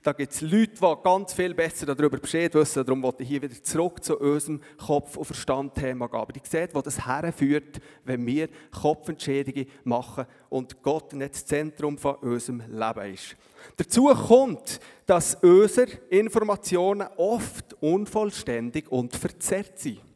Da 0.02 0.12
gibt 0.12 0.34
es 0.34 0.42
Leute, 0.42 0.74
die 0.74 1.04
ganz 1.04 1.34
viel 1.34 1.54
besser 1.54 1.86
darüber 1.86 2.18
Bescheid 2.18 2.52
wissen. 2.56 2.84
Darum 2.84 3.04
wollte 3.04 3.22
ich 3.22 3.30
hier 3.30 3.44
wieder 3.44 3.62
zurück 3.62 4.04
zu 4.04 4.18
unserem 4.18 4.60
Kopf- 4.84 5.18
und 5.18 5.26
Verstand-Thema 5.26 6.08
gehen. 6.08 6.20
Aber 6.20 6.36
ihr 6.36 6.42
seht, 6.44 6.74
wo 6.74 6.82
das 6.82 7.06
herführt, 7.06 7.80
wenn 8.06 8.26
wir 8.26 8.50
Kopfentschädigungen 8.72 9.70
machen 9.84 10.26
und 10.50 10.82
Gott 10.82 11.14
nicht 11.14 11.36
das 11.36 11.46
Zentrum 11.46 12.00
von 12.00 12.16
unserem 12.16 12.64
Leben 12.68 13.14
ist. 13.14 13.38
Dazu 13.78 14.08
kommt, 14.08 14.80
dass 15.06 15.36
unsere 15.36 15.92
Informationen 16.10 17.08
oft 17.18 17.76
unvollständig 17.84 18.92
und 18.92 19.16
verzerrt 19.16 19.78
sind. 19.78 20.11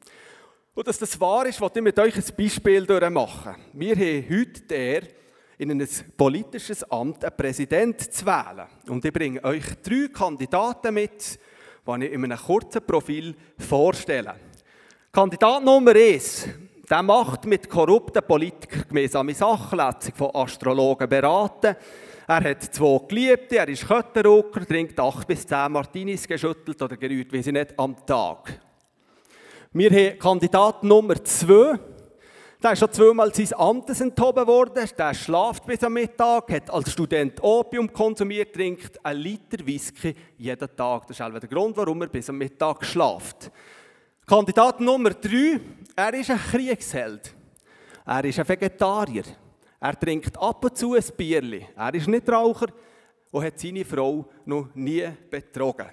Und 0.76 0.86
dass 0.86 1.00
das 1.00 1.18
wahr 1.22 1.46
ist, 1.46 1.62
wollte 1.62 1.80
ich 1.80 1.84
mit 1.86 1.98
euch 1.98 2.18
ein 2.18 2.36
Beispiel 2.36 2.86
machen. 3.10 3.56
Wir 3.72 3.96
haben 3.96 4.26
heute 4.30 4.62
der, 4.64 5.04
in 5.58 5.72
ein 5.72 5.88
politisches 6.18 6.84
Amt 6.92 7.24
einen 7.24 7.38
Präsident 7.38 8.14
zu 8.14 8.26
wählen. 8.26 8.68
Und 8.90 9.06
ich 9.06 9.14
bringe 9.14 9.42
euch 9.46 9.64
drei 9.82 10.10
Kandidaten 10.12 10.94
mit, 10.94 11.40
die 11.88 12.06
ich 12.06 12.12
in 12.12 12.26
einem 12.26 12.38
kurzen 12.38 12.86
Profil 12.86 13.34
vorstelle. 13.58 14.36
Kandidat 15.14 15.64
Nummer 15.64 15.96
eins, 15.96 16.50
der 16.90 17.04
macht 17.04 17.46
mit 17.46 17.70
korrupten 17.70 18.28
Politikern 18.28 18.84
gemeinsame 18.90 19.34
Sachletzung 19.34 20.14
von 20.14 20.36
Astrologen 20.36 21.08
beraten. 21.08 21.78
Er 22.28 22.44
hat 22.44 22.64
zwei 22.64 23.00
Geliebte, 23.08 23.60
er 23.60 23.70
ist 23.70 23.88
Kötterrucker, 23.88 24.68
trinkt 24.68 25.00
acht 25.00 25.26
bis 25.26 25.48
zehn 25.48 25.72
Martinis 25.72 26.28
geschüttelt 26.28 26.82
oder 26.82 26.98
gerührt, 26.98 27.32
wie 27.32 27.42
sie 27.42 27.54
nicht, 27.54 27.80
am 27.80 28.06
Tag. 28.06 28.65
Wir 29.78 29.90
haben 29.92 30.18
Kandidat 30.18 30.84
Nummer 30.84 31.22
zwei. 31.22 31.78
Der 32.64 32.72
ist 32.72 32.80
schon 32.80 32.94
zweimal 32.94 33.36
seines 33.36 33.52
Amtes 33.52 34.00
enthoben 34.00 34.48
worden. 34.48 34.90
Der 34.98 35.14
schlaft 35.14 35.66
bis 35.66 35.84
am 35.84 35.92
Mittag, 35.92 36.50
hat 36.50 36.70
als 36.70 36.94
Student 36.94 37.44
Opium 37.44 37.92
konsumiert, 37.92 38.56
trinkt 38.56 39.06
einen 39.06 39.20
Liter 39.20 39.66
Whisky 39.66 40.16
jeden 40.38 40.76
Tag. 40.78 41.08
Das 41.08 41.20
ist 41.20 41.22
auch 41.22 41.38
der 41.38 41.50
Grund, 41.50 41.76
warum 41.76 42.02
er 42.04 42.08
bis 42.08 42.30
am 42.30 42.38
Mittag 42.38 42.86
schlaft. 42.86 43.52
Kandidat 44.26 44.80
Nummer 44.80 45.10
drei, 45.10 45.60
er 45.94 46.14
ist 46.14 46.32
ein 46.32 46.40
Kriegsheld. 46.40 47.36
Er 48.06 48.24
ist 48.24 48.40
ein 48.40 48.48
Vegetarier. 48.48 49.26
Er 49.82 50.00
trinkt 50.00 50.38
ab 50.38 50.64
und 50.64 50.78
zu 50.78 50.94
ein 50.94 51.04
Bierli. 51.18 51.68
Er 51.76 51.94
ist 51.94 52.08
nicht 52.08 52.30
Raucher 52.30 52.68
und 53.30 53.44
hat 53.44 53.60
seine 53.60 53.84
Frau 53.84 54.26
noch 54.46 54.70
nie 54.74 55.06
betrogen. 55.30 55.90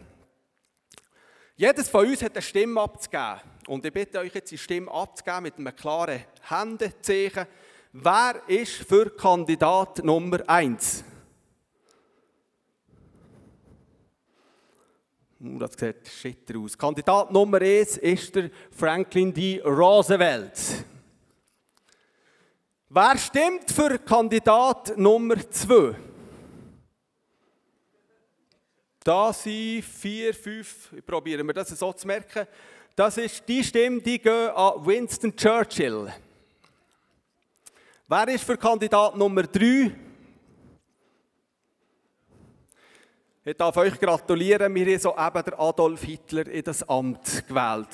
Jedes 1.56 1.88
von 1.88 2.06
uns 2.06 2.22
hat 2.22 2.34
eine 2.34 2.42
Stimme 2.42 2.80
abzugeben. 2.80 3.51
Und 3.66 3.84
ich 3.86 3.92
bitte 3.92 4.18
euch 4.18 4.34
jetzt, 4.34 4.50
die 4.50 4.58
Stimme 4.58 4.90
abzugeben 4.90 5.44
mit 5.44 5.58
einem 5.58 5.74
klaren 5.76 6.24
Händezeichen. 6.48 7.46
Wer 7.92 8.42
ist 8.48 8.72
für 8.72 9.10
Kandidat 9.10 10.02
Nummer 10.02 10.40
1? 10.48 11.04
Uh, 15.40 15.58
das 15.58 15.72
sieht 15.72 16.08
schitter 16.08 16.58
aus. 16.58 16.76
Kandidat 16.76 17.30
Nummer 17.30 17.60
1 17.60 17.98
ist 17.98 18.34
der 18.34 18.50
Franklin 18.70 19.32
D. 19.32 19.60
Roosevelt. 19.60 20.84
Wer 22.88 23.18
stimmt 23.18 23.70
für 23.70 23.98
Kandidat 23.98 24.96
Nummer 24.96 25.36
2? 25.50 25.96
Da 29.04 29.32
sind 29.32 29.82
vier, 29.82 30.32
fünf, 30.32 30.90
probieren 31.04 31.46
wir 31.46 31.54
das 31.54 31.70
so 31.70 31.92
zu 31.92 32.06
merken. 32.06 32.46
Das 32.94 33.16
ist 33.16 33.48
die 33.48 33.64
Stimme, 33.64 34.02
die 34.02 34.18
geht 34.18 34.28
an 34.28 34.84
Winston 34.84 35.34
Churchill. 35.34 36.12
Wer 38.06 38.28
ist 38.28 38.44
für 38.44 38.58
Kandidat 38.58 39.16
Nummer 39.16 39.44
3? 39.44 39.90
Ich 43.44 43.56
darf 43.56 43.76
euch 43.78 43.98
gratulieren, 43.98 44.74
wir 44.74 44.86
haben 44.86 44.98
soeben 44.98 45.42
der 45.42 45.58
Adolf 45.58 46.02
Hitler 46.02 46.46
in 46.46 46.62
das 46.62 46.86
Amt 46.86 47.48
gewählt. 47.48 47.88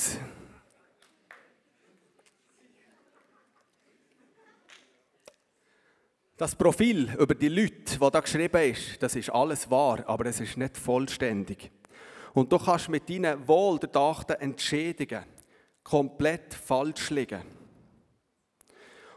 Das 6.37 6.57
Profil 6.57 7.15
über 7.19 7.35
die 7.37 7.49
Leute, 7.49 7.99
das 7.99 8.11
da 8.11 8.21
geschrieben 8.21 8.73
ist, 8.73 9.01
das 9.01 9.15
ist 9.15 9.31
alles 9.31 9.71
wahr, 9.71 10.03
aber 10.07 10.27
es 10.27 10.41
ist 10.41 10.57
nicht 10.57 10.77
vollständig. 10.77 11.71
Und 12.35 12.53
du 12.53 12.59
kannst 12.59 12.89
mit 12.89 13.09
deinen 13.09 13.47
wohlbedachten 13.47 14.37
Entscheidungen 14.37 15.25
komplett 15.83 16.55
falsch 16.55 17.11
liegen. 17.11 17.43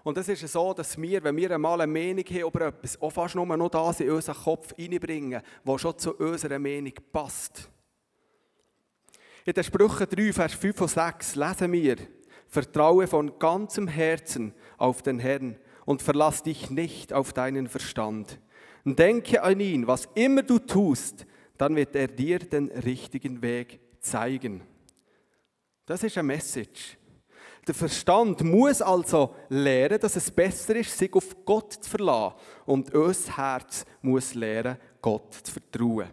Und 0.04 0.18
es 0.18 0.30
ist 0.30 0.48
so, 0.48 0.74
dass 0.74 1.00
wir, 1.00 1.24
wenn 1.24 1.38
wir 1.38 1.52
einmal 1.52 1.82
eine 1.82 1.92
Meinung 1.92 2.26
haben 2.26 2.48
über 2.48 2.68
etwas, 2.68 3.00
auch 3.02 3.12
fast 3.12 3.36
nur 3.36 3.46
noch 3.46 3.70
das 3.70 4.00
in 4.00 4.10
unseren 4.10 4.36
Kopf 4.36 4.74
reinbringen, 4.78 5.42
was 5.64 5.82
schon 5.82 5.98
zu 5.98 6.16
unserer 6.16 6.58
Meinung 6.58 6.94
passt. 7.12 7.70
In 9.46 9.54
den 9.54 9.64
Sprüchen 9.64 10.08
3, 10.10 10.34
Vers 10.34 10.54
5 10.54 10.82
und 10.82 10.88
6 10.88 11.36
lesen 11.36 11.72
wir, 11.72 11.98
Vertraue 12.48 13.08
von 13.08 13.38
ganzem 13.40 13.88
Herzen 13.88 14.54
auf 14.78 15.02
den 15.02 15.20
Herrn 15.20 15.58
und 15.86 16.02
verlass 16.02 16.44
dich 16.44 16.70
nicht 16.70 17.14
auf 17.14 17.34
deinen 17.34 17.68
Verstand. 17.68 18.40
Denke 18.84 19.42
an 19.42 19.60
ihn, 19.60 19.88
was 19.88 20.10
immer 20.16 20.44
du 20.44 20.60
tust, 20.60 21.26
dann 21.62 21.76
wird 21.76 21.96
er 21.96 22.08
dir 22.08 22.40
den 22.40 22.72
richtigen 22.72 23.40
Weg 23.40 23.80
zeigen. 24.00 24.64
Das 25.86 26.02
ist 26.02 26.18
eine 26.18 26.26
Message. 26.26 26.98
Der 27.68 27.76
Verstand 27.76 28.42
muss 28.44 28.82
also 28.82 29.36
lernen, 29.48 30.00
dass 30.00 30.16
es 30.16 30.32
besser 30.32 30.76
ist, 30.78 30.98
sich 30.98 31.14
auf 31.14 31.46
Gott 31.46 31.74
zu 31.74 31.88
verlassen. 31.88 32.34
Und 32.66 32.92
unser 32.96 33.38
Herz 33.38 33.86
muss 34.02 34.34
lernen, 34.34 34.76
Gott 35.04 35.36
zu 35.36 35.52
vertrauen. 35.52 36.10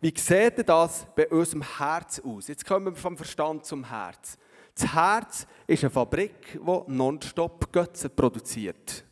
Wie 0.00 0.12
sieht 0.16 0.68
das 0.68 1.06
bei 1.14 1.28
unserem 1.28 1.62
Herz 1.78 2.18
aus? 2.18 2.48
Jetzt 2.48 2.66
kommen 2.66 2.86
wir 2.86 2.96
vom 2.96 3.16
Verstand 3.16 3.64
zum 3.64 3.88
Herz. 3.88 4.36
Das 4.74 4.92
Herz 4.92 5.46
ist 5.68 5.84
eine 5.84 5.90
Fabrik, 5.90 6.54
die 6.54 6.92
nonstop 6.92 7.72
Götze 7.72 8.08
produziert. 8.08 9.04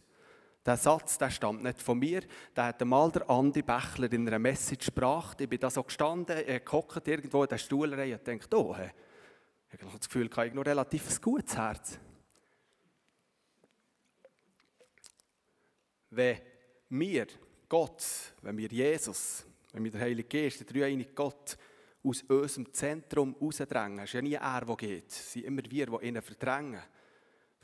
Der 0.65 0.77
Satz, 0.77 1.19
der 1.19 1.31
stammt 1.31 1.65
nicht 1.65 1.83
von 1.83 1.99
mir, 1.99 2.23
der 2.55 2.67
hat 2.67 2.81
einmal 2.81 3.11
der 3.11 3.29
Andi 3.29 3.63
Bächler 3.63 4.13
in 4.13 4.29
einer 4.29 4.39
Message 4.39 4.87
gebracht. 4.87 5.41
Ich 5.41 5.49
bin 5.49 5.59
da 5.59 5.69
so 5.69 5.83
gestanden, 5.83 6.39
er 6.39 6.61
gehockt 6.61 7.09
irgendwo 7.09 7.43
in 7.43 7.49
der 7.49 7.59
Stuhlreihe 7.59 8.15
und 8.15 8.27
denkt, 8.27 8.55
oh, 8.55 8.77
ich 9.73 9.83
habe 9.83 9.99
das 9.99 10.07
Gefühl, 10.07 10.29
ich 10.31 10.37
habe 10.37 10.55
noch 10.55 10.65
relativ 10.65 11.11
ein 11.11 11.21
gutes 11.21 11.57
Herz. 11.57 11.99
Wenn 16.11 16.37
wir 16.91 17.27
Gott, 17.69 18.05
wenn 18.43 18.57
wir 18.57 18.69
Jesus, 18.69 19.45
wenn 19.73 19.83
wir 19.83 19.91
der 19.91 20.03
Heilige 20.03 20.29
Geist, 20.29 20.61
der 20.61 20.67
dreieinige 20.67 21.13
Gott, 21.13 21.57
aus 22.05 22.23
unserem 22.23 22.73
Zentrum 22.73 23.35
rausdrängen. 23.41 24.01
Es 24.01 24.11
ist 24.11 24.15
ja 24.15 24.23
nie 24.23 24.35
er, 24.35 24.65
der 24.65 24.77
geht. 24.77 25.09
Es 25.09 25.33
sind 25.33 25.45
immer 25.45 25.63
wir, 25.69 25.87
die 25.87 26.07
ihn 26.07 26.21
verdrängen. 26.21 26.83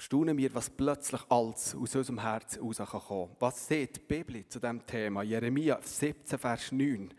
Staunen 0.00 0.38
wir, 0.38 0.54
was 0.54 0.70
plötzlich 0.70 1.20
alles 1.28 1.74
aus 1.74 1.96
unserem 1.96 2.20
Herz 2.20 2.56
rauskommen 2.56 3.28
kann. 3.28 3.36
Was 3.40 3.66
sagt 3.66 3.96
die 3.96 4.00
Bibel 4.06 4.48
zu 4.48 4.60
diesem 4.60 4.86
Thema? 4.86 5.24
Jeremia 5.24 5.80
17, 5.82 6.38
Vers 6.38 6.70
9. 6.70 7.12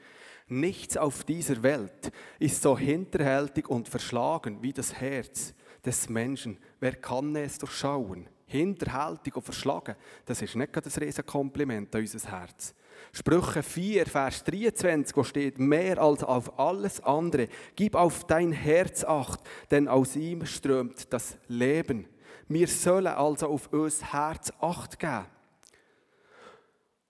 Nichts 0.48 0.96
auf 0.96 1.26
dieser 1.26 1.62
Welt 1.62 2.10
ist 2.40 2.62
so 2.62 2.78
hinterhältig 2.78 3.70
und 3.70 3.90
verschlagen 3.90 4.64
wie 4.64 4.72
das 4.72 4.94
Herz 4.94 5.54
des 5.86 6.08
Menschen. 6.08 6.58
Wer 6.80 6.96
kann 6.96 7.36
es 7.36 7.58
durchschauen? 7.58 8.30
Hinterhältig 8.46 9.36
und 9.36 9.44
verschlagen, 9.44 9.96
das 10.26 10.42
ist 10.42 10.56
nicht 10.56 10.72
gerade 10.72 10.90
ein 10.90 11.04
Riesenkompliment 11.04 11.94
an 11.94 12.02
unser 12.02 12.32
Herz. 12.32 12.74
Sprüche 13.12 13.62
4, 13.62 14.06
Vers 14.06 14.44
23, 14.46 15.18
wo 15.18 15.24
steht, 15.24 15.60
mehr 15.60 16.02
als 16.02 16.24
auf 16.24 16.58
alles 16.58 17.04
andere, 17.04 17.50
gib 17.76 17.96
auf 17.96 18.24
dein 18.24 18.54
Herz 18.54 19.04
acht, 19.04 19.42
denn 19.70 19.90
aus 19.90 20.16
ihm 20.16 20.46
strömt 20.46 21.12
das 21.12 21.38
Leben. 21.50 22.08
Wir 22.50 22.68
sollen 22.68 23.08
also 23.08 23.48
auf 23.48 23.72
unser 23.72 24.12
Herz 24.12 24.52
Acht 24.60 24.98
geben. 24.98 25.28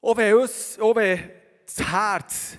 Auch 0.02 0.18
wenn, 0.18 0.36
uns, 0.36 0.78
auch 0.80 0.96
wenn 0.96 1.32
das 1.66 1.92
Herz 1.92 2.58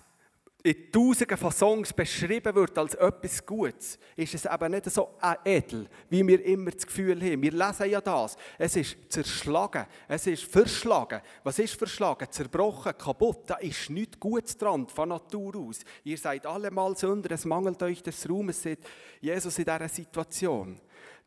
in 0.63 0.91
Tausenden 0.91 1.37
von 1.37 1.53
Songs 1.53 1.93
beschrieben 1.93 2.55
wird 2.55 2.77
als 2.79 2.95
etwas 2.95 3.45
Gutes, 3.45 3.99
ist 4.17 4.35
es 4.35 4.47
eben 4.47 4.71
nicht 4.71 4.91
so 4.91 5.11
edel, 5.45 5.89
wie 6.09 6.27
wir 6.27 6.43
immer 6.45 6.71
das 6.71 6.87
Gefühl 6.87 7.21
haben. 7.21 7.43
Wir 7.43 7.53
lesen 7.53 7.91
ja 7.91 8.01
das. 8.01 8.37
Es 8.59 8.77
ist 8.77 8.97
zerschlagen, 9.09 9.87
es 10.09 10.27
ist 10.27 10.45
verschlagen. 10.45 11.21
Was 11.45 11.59
ist 11.59 11.75
verschlagen? 11.75 12.29
Zerbrochen, 12.31 12.97
kaputt. 12.97 13.41
Da 13.47 13.57
ist 13.57 13.91
nichts 13.91 14.19
Gutes 14.19 14.57
dran 14.57 14.87
von 14.89 15.11
Natur 15.11 15.57
aus. 15.57 15.81
Ihr 16.05 16.17
seid 16.17 16.47
allemal 16.47 16.97
Sünder, 16.97 17.31
es 17.33 17.45
mangelt 17.45 17.83
euch 17.83 18.03
des 18.03 18.29
Ruhmes, 18.29 18.63
sagt 18.63 18.87
Jesus 19.21 19.59
in 19.59 19.65
dieser 19.65 19.89
Situation. 19.89 20.81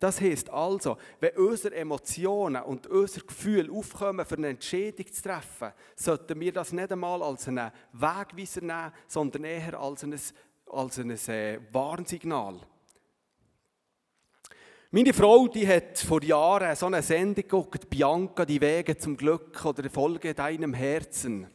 Das 0.04 0.20
heißt 0.20 0.50
also, 0.50 0.98
wenn 1.22 1.38
unsere 1.38 1.76
Emotionen 1.76 2.62
und 2.62 2.88
unser 2.88 3.22
Gefühl 3.22 3.72
aufkommen, 3.72 4.26
für 4.26 4.36
eine 4.36 4.50
Entscheidung 4.50 5.10
zu 5.10 5.22
treffen, 5.22 5.72
sollten 5.96 6.42
wir 6.42 6.52
das 6.52 6.74
nicht 6.74 6.92
einmal 6.92 7.24
als 7.24 7.48
einen 7.48 7.72
Wegweiser 7.94 8.60
nehmen, 8.60 8.92
sondern 9.08 9.46
eher 9.46 9.80
als 9.80 10.04
ein, 10.04 10.14
als 10.70 11.00
ein 11.00 11.10
äh, 11.10 11.58
Warnsignal. 11.72 12.60
Meine 14.92 15.14
Frau, 15.14 15.48
die 15.48 15.66
hat 15.66 16.00
vor 16.00 16.22
Jahren 16.22 16.76
so 16.76 16.88
eine 16.88 17.02
Sendung 17.02 17.36
geguckt, 17.36 17.90
Bianca, 17.90 18.44
die 18.44 18.60
Wege 18.60 18.98
zum 18.98 19.16
Glück 19.16 19.64
oder 19.64 19.90
Folge 19.90 20.34
deinem 20.34 20.74
Herzen. 20.74 21.48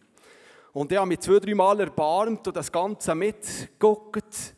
Und 0.72 0.90
ich 0.90 0.96
habe 0.96 1.08
mich 1.08 1.20
zwei, 1.20 1.38
drei 1.38 1.54
Mal 1.54 1.80
erbarmt 1.80 2.48
und 2.48 2.56
das 2.56 2.72
Ganze 2.72 3.14
mitgeguckt. 3.14 4.54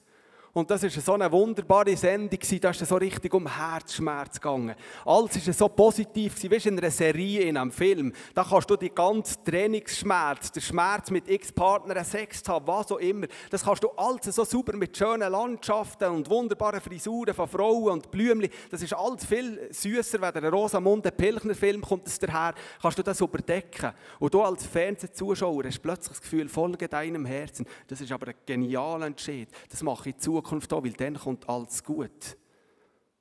Und 0.61 0.71
das 0.71 0.83
ist 0.83 1.03
so 1.03 1.15
eine 1.15 1.33
wunderbare 1.33 1.97
Sendung, 1.97 2.39
da 2.61 2.69
ist 2.69 2.87
so 2.87 2.97
richtig 2.97 3.33
um 3.33 3.47
Herzschmerz 3.47 4.39
gegangen. 4.39 4.75
Alles 5.07 5.37
ist 5.37 5.59
so 5.59 5.71
positiv, 5.71 6.35
wie 6.43 6.69
in 6.69 6.79
einer 6.79 6.91
Serie, 6.91 7.45
in 7.45 7.57
einem 7.57 7.73
Film. 7.73 8.13
Da 8.35 8.45
kannst 8.45 8.69
du 8.69 8.77
die 8.77 8.91
ganze 8.91 9.43
Trainingsschmerz, 9.43 10.53
den 10.53 10.61
Schmerz 10.61 11.11
mit 11.11 11.31
X-Partnern, 11.31 12.05
Sex 12.05 12.43
haben, 12.47 12.67
was 12.67 12.93
auch 12.93 12.99
immer, 12.99 13.27
das 13.49 13.65
kannst 13.65 13.83
du 13.85 13.89
alles 13.97 14.37
so 14.37 14.45
super 14.45 14.77
mit 14.77 14.95
schönen 14.95 15.33
Landschaften 15.33 16.11
und 16.11 16.29
wunderbaren 16.29 16.83
Frisuren 16.83 17.33
von 17.33 17.49
Frauen 17.49 17.93
und 17.93 18.11
Blümchen. 18.11 18.51
Das 18.71 18.83
ist 18.83 18.93
alles 18.93 19.25
viel 19.25 19.67
süßer, 19.73 20.21
wenn 20.21 20.43
der 20.43 20.53
Rosamunde 20.53 21.11
Pilchner 21.11 21.55
Film 21.55 21.81
kommt 21.81 22.07
es 22.07 22.19
daher, 22.19 22.53
kannst 22.83 22.99
du 22.99 23.03
das 23.03 23.19
überdecken. 23.23 23.93
Und 24.19 24.35
du 24.35 24.43
als 24.43 24.67
Fernsehzuschauer 24.67 25.65
hast 25.65 25.81
plötzlich 25.81 26.19
das 26.19 26.21
Gefühl, 26.21 26.51
folge 26.51 26.87
deinem 26.87 27.25
Herzen. 27.25 27.65
Das 27.89 28.03
ist 28.03 28.13
aber 28.13 28.29
ein 28.29 28.35
genialer 28.45 29.07
Entscheid. 29.07 29.49
Das 29.71 29.83
mache 29.83 30.11
ich 30.11 30.19
zu 30.19 30.37
an, 30.53 30.85
weil 30.85 30.93
dann 30.93 31.15
kommt 31.15 31.49
alles 31.49 31.83
gut. 31.83 32.37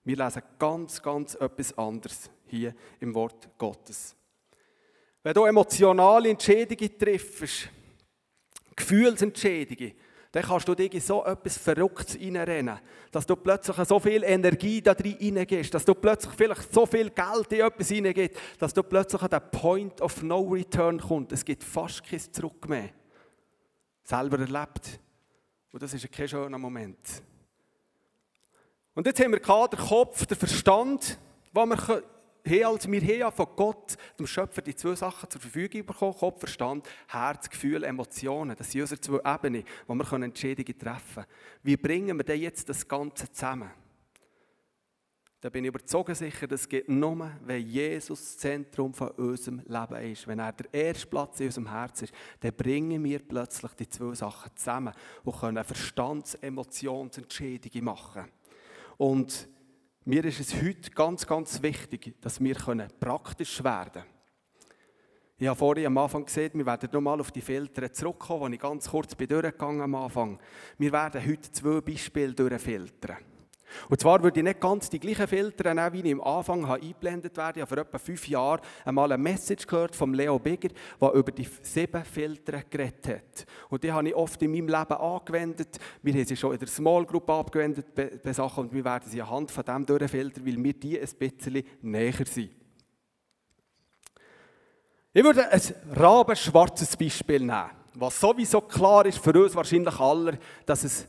Wir 0.04 0.18
lesen 0.18 0.42
ganz, 0.58 1.02
ganz 1.02 1.36
etwas 1.36 1.78
anderes 1.78 2.30
hier 2.48 2.74
im 3.00 3.14
Wort 3.14 3.50
Gottes. 3.58 4.16
Wenn 5.22 5.34
du 5.34 5.46
emotionale 5.46 6.30
Entscheidungen 6.30 6.98
triffst, 6.98 7.70
Gefühlsentscheidungen, 8.76 9.94
dann 10.32 10.44
kannst 10.44 10.68
du 10.68 10.76
dich 10.76 10.94
in 10.94 11.02
so 11.02 11.26
etwas 11.26 11.58
Verrücktes 11.58 12.16
reinrennen, 12.16 12.80
dass 13.12 13.26
du 13.26 13.36
plötzlich 13.36 13.76
so 13.88 14.00
viel 14.00 14.24
Energie 14.24 14.82
da 14.82 14.94
drin 14.94 15.38
reingehst, 15.38 15.74
dass 15.74 15.84
du 15.84 15.96
plötzlich 15.96 16.34
vielleicht 16.34 16.72
so 16.72 16.86
viel 16.86 17.10
Geld 17.10 17.52
in 17.52 17.62
etwas 17.62 17.92
reingehst, 17.92 18.36
dass 18.60 18.74
du 18.74 18.84
plötzlich 18.84 19.22
an 19.22 19.30
den 19.30 19.52
Point 19.52 20.02
of 20.02 20.22
No 20.22 20.42
Return 20.42 21.00
kommst. 21.00 21.32
Es 21.32 21.44
gibt 21.44 21.64
fast 21.64 22.04
kein 22.04 22.20
Zurück 22.20 22.70
mehr. 22.70 22.90
Selber 24.04 24.40
erlebt. 24.40 25.00
Und 25.72 25.84
das 25.84 25.94
ist 25.94 26.12
kein 26.12 26.28
schöner 26.28 26.58
Moment. 26.58 26.98
Und 28.96 29.06
jetzt 29.06 29.20
haben 29.24 29.32
wir 29.32 29.40
den 29.40 29.80
Kopf, 29.80 30.26
den 30.26 30.38
Verstand, 30.38 31.18
wo 31.54 31.66
wir 31.66 31.78
haben, 31.78 32.04
also 32.66 32.92
wir 32.92 33.26
haben 33.26 33.36
von 33.36 33.48
Gott, 33.56 33.96
dem 34.18 34.26
Schöpfer, 34.26 34.62
die 34.62 34.76
zwei 34.76 34.96
Sachen 34.96 35.30
zur 35.30 35.40
Verfügung 35.40 35.86
bekommen. 35.86 36.16
Kopf, 36.16 36.40
Verstand, 36.40 36.88
Herz, 37.08 37.50
Gefühl, 37.50 37.84
Emotionen. 37.84 38.56
Das 38.58 38.72
sind 38.72 38.82
unsere 38.82 39.00
zwei 39.00 39.36
Ebenen, 39.36 39.64
wo 39.88 39.94
wir 39.94 40.14
Entscheidungen 40.24 40.78
treffen 40.78 41.14
können. 41.14 41.28
Wie 41.64 41.78
bringen 41.78 42.18
wir 42.18 42.24
denn 42.24 42.42
jetzt 42.42 42.68
das 42.68 42.88
Ganze 42.88 43.32
zusammen? 43.32 43.70
Da 45.42 45.50
bin 45.50 45.64
ich 45.64 45.70
überzogen 45.70 46.14
sicher, 46.16 46.48
das 46.48 46.68
geht 46.68 46.90
nur, 46.90 47.32
wenn 47.46 47.66
Jesus 47.66 48.20
das 48.20 48.38
Zentrum 48.40 48.94
von 48.94 49.10
unserem 49.12 49.62
Leben 49.66 50.12
ist. 50.12 50.28
Wenn 50.28 50.40
er 50.40 50.52
der 50.52 50.74
erste 50.74 51.08
Platz 51.08 51.40
in 51.40 51.46
unserem 51.46 51.72
Herz 51.72 52.02
ist, 52.02 52.14
dann 52.42 52.54
bringen 52.54 53.02
wir 53.02 53.20
plötzlich 53.20 53.72
die 53.74 53.88
zwei 53.88 54.14
Sachen 54.16 54.52
zusammen 54.56 54.94
und 55.24 55.40
können 55.40 55.64
Verstands-, 55.64 56.36
Emotionsentscheidungen 56.36 57.86
machen. 57.86 58.26
Und 58.98 59.48
mir 60.04 60.26
ist 60.26 60.42
es 60.42 60.62
heute 60.62 60.92
ganz, 60.92 61.26
ganz 61.26 61.62
wichtig, 61.62 62.16
dass 62.20 62.44
wir 62.44 62.56
praktisch 63.00 63.64
werden 63.64 63.94
können. 63.94 64.06
Ich 65.38 65.48
habe 65.48 65.58
vorhin 65.58 65.86
am 65.86 65.98
Anfang 66.00 66.26
gesehen, 66.26 66.52
wir 66.56 66.66
werden 66.66 66.90
nochmal 66.92 67.22
auf 67.22 67.32
die 67.32 67.40
Filter 67.40 67.94
zurückkommen, 67.94 68.52
die 68.52 68.56
ich 68.56 68.62
ganz 68.62 68.90
kurz 68.90 69.16
durchgegangen 69.16 69.82
am 69.82 69.96
Anfang. 69.96 70.38
Wir 70.78 70.92
werden 70.92 71.26
heute 71.26 71.50
zwei 71.50 71.80
Beispiele 71.80 72.34
durchfiltern. 72.34 73.39
Und 73.90 74.00
zwar 74.00 74.22
würde 74.24 74.40
ich 74.40 74.44
nicht 74.44 74.60
ganz 74.60 74.90
die 74.90 75.00
gleichen 75.00 75.28
Filter 75.28 75.74
nehmen, 75.74 75.94
wie 75.94 76.08
ich 76.08 76.14
am 76.14 76.22
Anfang 76.22 76.66
eingeblendet 76.66 77.36
werde. 77.38 77.60
Ich 77.60 77.62
habe 77.62 77.76
vor 77.76 77.78
etwa 77.78 77.98
fünf 77.98 78.28
Jahren 78.28 78.62
einmal 78.86 79.12
eine 79.12 79.22
Message 79.22 79.68
gehört 79.68 79.96
von 79.96 80.14
Leo 80.14 80.40
Bigger, 80.40 80.70
der 81.02 81.12
über 81.14 81.32
die 81.32 81.48
sieben 81.62 82.04
Filter 82.04 82.64
geredet 82.70 83.08
hat. 83.08 83.46
Und 83.70 83.84
die 83.84 83.92
habe 83.92 84.08
ich 84.08 84.16
oft 84.16 84.42
in 84.42 84.52
meinem 84.52 84.68
Leben 84.68 84.94
angewendet. 84.94 85.78
Wir 86.02 86.14
haben 86.14 86.26
sie 86.26 86.38
schon 86.38 86.54
in 86.54 86.60
der 86.60 86.68
Small 86.68 87.06
Group 87.06 87.30
angewendet 87.30 87.94
bei 87.96 88.34
Sachen 88.34 88.66
und 88.66 88.74
wir 88.74 88.84
werden 88.84 89.10
sie 89.10 89.22
anhand 89.22 89.52
von 89.52 89.64
dem 89.64 89.86
durchfiltern, 89.86 90.46
weil 90.46 90.64
wir 90.64 90.74
die 90.74 91.00
ein 91.00 91.08
bisschen 91.18 91.64
näher 91.82 92.26
sind. 92.26 92.52
Ich 95.12 95.24
würde 95.24 95.52
ein 95.52 95.62
rabenschwarzes 95.96 96.96
Beispiel 96.96 97.40
nehmen, 97.40 97.72
was 97.96 98.20
sowieso 98.20 98.62
klar 98.62 99.06
ist 99.06 99.18
für 99.18 99.34
uns 99.34 99.56
wahrscheinlich 99.56 100.00
alle, 100.00 100.38
dass 100.66 100.84
es 100.84 101.08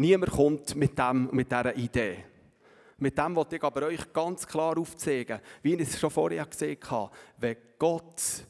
Niemand 0.00 0.32
kommt 0.32 0.74
mit, 0.76 0.98
dem, 0.98 1.28
mit 1.30 1.52
dieser 1.52 1.76
Idee. 1.76 2.24
Mit 2.96 3.18
dem 3.18 3.36
wollte 3.36 3.56
ich 3.56 3.62
aber 3.62 3.82
euch 3.82 4.10
ganz 4.14 4.46
klar 4.46 4.78
aufzeigen, 4.78 5.40
wie 5.62 5.74
ich 5.74 5.82
es 5.82 6.00
schon 6.00 6.08
vorher 6.08 6.46
gesehen 6.46 6.78
habe, 6.88 7.10
wenn 7.36 7.56
Gott, 7.78 8.46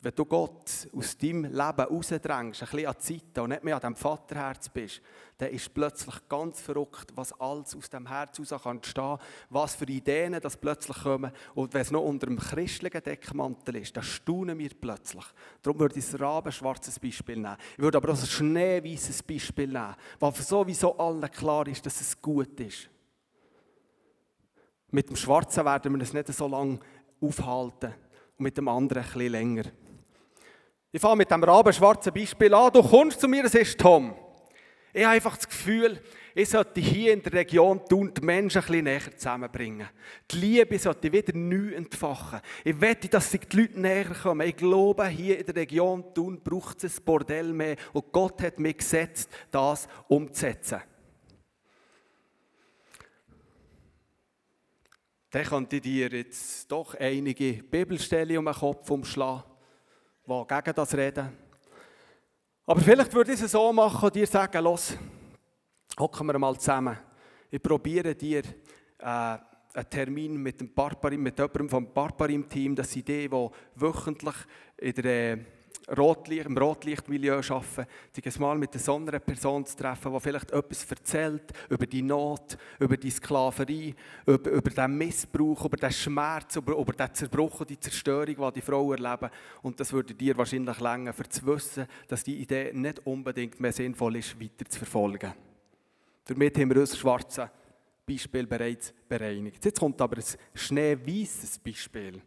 wenn 0.00 0.14
du 0.14 0.24
Gott 0.24 0.88
aus 0.96 1.18
deinem 1.18 1.44
Leben 1.44 1.56
rausdrängst, 1.58 2.62
ein 2.62 2.68
bisschen 2.68 2.86
an 2.86 2.94
die 3.00 3.14
Seite 3.14 3.42
und 3.42 3.48
nicht 3.48 3.64
mehr 3.64 3.74
an 3.74 3.80
dem 3.80 3.96
Vaterherz 3.96 4.68
bist, 4.68 5.02
dann 5.38 5.50
ist 5.50 5.74
plötzlich 5.74 6.14
ganz 6.28 6.60
verrückt, 6.60 7.12
was 7.16 7.32
alles 7.40 7.74
aus 7.74 7.90
dem 7.90 8.06
Herz 8.06 8.38
heraus 8.38 8.62
kann 8.62 8.76
entstehen, 8.76 9.18
was 9.50 9.74
für 9.74 9.86
Ideen 9.86 10.38
das 10.40 10.56
plötzlich 10.56 11.02
kommen. 11.02 11.32
Und 11.54 11.74
wenn 11.74 11.80
es 11.80 11.90
noch 11.90 12.02
unter 12.02 12.28
einem 12.28 12.38
christlichen 12.38 13.02
Deckmantel 13.02 13.76
ist, 13.76 13.96
dann 13.96 14.04
staunen 14.04 14.58
wir 14.58 14.70
plötzlich. 14.80 15.24
Darum 15.62 15.80
würde 15.80 15.98
ich 15.98 16.12
ein 16.12 16.20
rabenschwarzes 16.20 17.00
Beispiel 17.00 17.36
nehmen. 17.36 17.56
Ich 17.72 17.82
würde 17.82 17.98
aber 17.98 18.12
auch 18.12 18.20
ein 18.20 18.26
schneeweißes 18.26 19.24
Beispiel 19.24 19.66
nehmen, 19.66 19.96
weil 20.20 20.34
sowieso 20.34 20.96
allen 20.96 21.28
klar 21.30 21.66
ist, 21.66 21.84
dass 21.84 22.00
es 22.00 22.20
gut 22.22 22.60
ist. 22.60 22.88
Mit 24.90 25.08
dem 25.08 25.16
Schwarzen 25.16 25.64
werden 25.64 25.92
wir 25.92 26.02
es 26.02 26.12
nicht 26.12 26.28
so 26.28 26.46
lange 26.46 26.78
aufhalten 27.20 27.94
und 28.38 28.44
mit 28.44 28.56
dem 28.56 28.68
anderen 28.68 29.02
ein 29.02 29.12
bisschen 29.12 29.32
länger. 29.32 29.64
Ich 30.90 31.00
fange 31.00 31.16
mit 31.16 31.30
dem 31.30 31.44
rabenschwarzen 31.44 32.14
Beispiel 32.14 32.54
an. 32.54 32.72
Du 32.72 32.82
kommst 32.82 33.20
zu 33.20 33.28
mir, 33.28 33.44
es 33.44 33.54
ist 33.54 33.78
Tom. 33.78 34.14
Ich 34.92 35.04
habe 35.04 35.14
einfach 35.14 35.36
das 35.36 35.46
Gefühl, 35.46 36.00
ich 36.34 36.48
sollte 36.48 36.80
hier 36.80 37.12
in 37.12 37.22
der 37.22 37.32
Region 37.32 37.84
tun, 37.86 38.12
die 38.14 38.24
Menschen 38.24 38.62
ein 38.62 38.66
bisschen 38.66 38.84
näher 38.84 39.16
zusammenbringen. 39.16 39.88
Die 40.30 40.36
Liebe 40.36 40.78
sollte 40.78 41.12
wieder 41.12 41.36
neu 41.36 41.74
entfachen. 41.74 42.40
Ich 42.64 42.80
wette, 42.80 43.08
dass 43.08 43.30
sich 43.30 43.40
die 43.40 43.56
Leute 43.56 43.80
näher 43.80 44.06
kommen. 44.06 44.46
Ich 44.46 44.56
glaube, 44.56 45.06
hier 45.08 45.38
in 45.38 45.44
der 45.44 45.56
Region 45.56 46.14
tun 46.14 46.40
braucht 46.42 46.82
es 46.84 46.98
ein 46.98 47.04
Bordell 47.04 47.52
mehr. 47.52 47.76
Und 47.92 48.10
Gott 48.10 48.40
hat 48.40 48.58
mich 48.58 48.78
gesetzt, 48.78 49.28
das 49.50 49.88
umzusetzen. 50.08 50.80
Dann 55.30 55.44
könnte 55.44 55.76
ich 55.76 55.82
dir 55.82 56.08
jetzt 56.08 56.72
doch 56.72 56.94
einige 56.94 57.62
Bibelstellen 57.62 58.38
um 58.38 58.46
den 58.46 58.54
Kopf 58.54 58.90
umschlagen, 58.90 59.44
die 60.28 60.46
gegen 60.46 60.74
das 60.74 60.94
reden. 60.94 61.28
Aber 62.66 62.80
vielleicht 62.80 63.14
würde 63.14 63.32
ich 63.32 63.40
es 63.40 63.52
so 63.52 63.72
machen 63.72 64.04
und 64.04 64.14
dir 64.14 64.26
sagen, 64.26 64.62
los, 64.62 64.94
hocken 65.98 66.26
wir 66.26 66.38
mal 66.38 66.56
zusammen. 66.58 66.98
Ich 67.50 67.62
probiere 67.62 68.14
dir 68.14 68.42
äh, 68.98 69.04
einen 69.04 69.90
Termin 69.90 70.36
mit, 70.36 70.60
dem 70.60 70.74
Barbarim, 70.74 71.22
mit 71.22 71.38
jemandem 71.38 71.68
vom 71.68 71.92
Barbarim-Team, 71.92 72.74
das 72.76 72.92
sind 72.92 73.08
die, 73.08 73.28
die 73.28 73.48
wöchentlich 73.74 74.34
in 74.76 74.94
der 74.94 75.32
äh, 75.32 75.44
Rotlicht, 75.96 76.46
im 76.46 76.56
Rotlichtmilieu 76.56 77.40
arbeiten, 77.48 77.86
sich 78.12 78.38
mal 78.38 78.58
mit 78.58 78.74
so 78.74 78.96
einer 78.96 79.18
Person 79.18 79.64
zu 79.64 79.76
treffen, 79.76 80.12
die 80.12 80.20
vielleicht 80.20 80.50
etwas 80.50 80.90
erzählt 80.90 81.52
über 81.68 81.86
die 81.86 82.02
Not, 82.02 82.58
über 82.78 82.96
die 82.96 83.10
Sklaverei, 83.10 83.94
über, 84.26 84.50
über 84.50 84.70
den 84.70 84.98
Missbrauch, 84.98 85.64
über 85.64 85.76
den 85.76 85.92
Schmerz, 85.92 86.56
über, 86.56 86.76
über 86.76 86.92
den 86.92 87.14
Zerbruch 87.14 87.60
und 87.60 87.70
die 87.70 87.80
Zerstörung, 87.80 88.36
die 88.36 88.60
die 88.60 88.60
Frauen 88.60 89.02
erleben. 89.02 89.30
Und 89.62 89.80
das 89.80 89.92
würde 89.92 90.14
dir 90.14 90.36
wahrscheinlich 90.36 90.80
länger, 90.80 91.14
um 91.16 91.30
zu 91.30 91.46
wissen, 91.46 91.86
dass 92.06 92.24
die 92.24 92.36
Idee 92.36 92.72
nicht 92.74 93.06
unbedingt 93.06 93.58
mehr 93.60 93.72
sinnvoll 93.72 94.16
ist, 94.16 94.40
weiter 94.40 94.66
zu 94.66 94.78
verfolgen. 94.78 95.32
Damit 96.24 96.58
haben 96.58 96.70
wir 96.70 96.80
unser 96.80 96.96
schwarzes 96.96 97.48
Beispiel 98.06 98.46
bereits 98.46 98.92
bereinigt. 99.08 99.64
Jetzt 99.64 99.80
kommt 99.80 100.00
aber 100.00 100.16
ein 100.18 100.24
schneeweißes 100.54 101.58
Beispiel. 101.58 102.20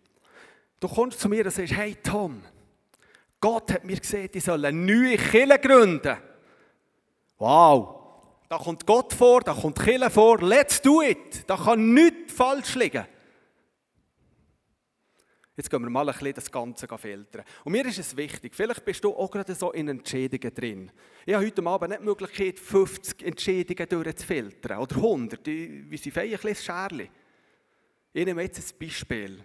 Du 0.79 0.87
kommst 0.87 1.19
zu 1.19 1.29
mir 1.29 1.45
und 1.45 1.51
sagst, 1.51 1.75
hey 1.75 1.95
Tom, 2.01 2.41
Gott 3.41 3.71
hat 3.71 3.83
mir 3.83 3.99
gesagt, 3.99 4.35
ich 4.35 4.43
soll 4.43 4.63
eine 4.63 4.77
neue 4.77 5.17
Kirche 5.17 5.59
gründen. 5.59 6.15
Wow! 7.39 7.97
Da 8.47 8.57
kommt 8.57 8.85
Gott 8.85 9.13
vor, 9.13 9.41
da 9.41 9.53
kommt 9.53 9.79
Kirche 9.79 10.09
vor. 10.11 10.39
Let's 10.41 10.81
do 10.81 11.01
it! 11.01 11.43
Da 11.47 11.57
kann 11.57 11.93
nichts 11.93 12.33
falsch 12.33 12.75
liegen. 12.75 13.05
Jetzt 15.57 15.69
gehen 15.69 15.81
wir 15.81 15.89
mal 15.89 16.07
ein 16.07 16.13
bisschen 16.13 16.33
das 16.33 16.51
Ganze 16.51 16.87
filtern. 16.97 17.43
Und 17.63 17.71
mir 17.71 17.85
ist 17.85 17.99
es 17.99 18.15
wichtig, 18.15 18.55
vielleicht 18.55 18.85
bist 18.85 19.03
du 19.03 19.13
auch 19.15 19.29
gerade 19.29 19.53
so 19.53 19.71
in 19.71 19.89
Entscheidungen 19.89 20.53
drin. 20.53 20.91
Ich 21.25 21.33
habe 21.33 21.45
heute 21.45 21.65
Abend 21.65 21.89
nicht 21.89 22.01
die 22.01 22.05
Möglichkeit, 22.05 22.59
50 22.59 23.23
Entscheidungen 23.23 23.89
durchzufiltern. 23.89 24.77
Oder 24.79 24.95
100. 24.95 25.45
Wie 25.45 25.97
sie 25.97 26.11
ein 26.11 26.29
bisschen 26.29 26.55
Scherli. 26.55 27.09
Ich 28.13 28.25
nehme 28.25 28.43
jetzt 28.43 28.73
ein 28.73 28.79
Beispiel. 28.79 29.43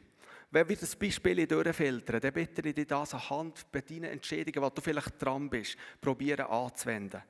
Wenn 0.56 0.70
wir 0.70 0.76
das 0.76 0.96
Beispiel 0.96 1.46
durchfiltern, 1.46 2.18
dann 2.18 2.32
bitte 2.32 2.66
ich 2.66 2.74
dich 2.74 2.86
das 2.86 3.12
anhand 3.12 3.70
bei 3.70 3.82
deinen 3.82 4.04
Entscheidungen, 4.04 4.62
was 4.62 4.72
du 4.72 4.80
vielleicht 4.80 5.22
dran 5.22 5.50
bist, 5.50 5.76
probieren 6.00 6.46
anzuwenden. 6.46 7.20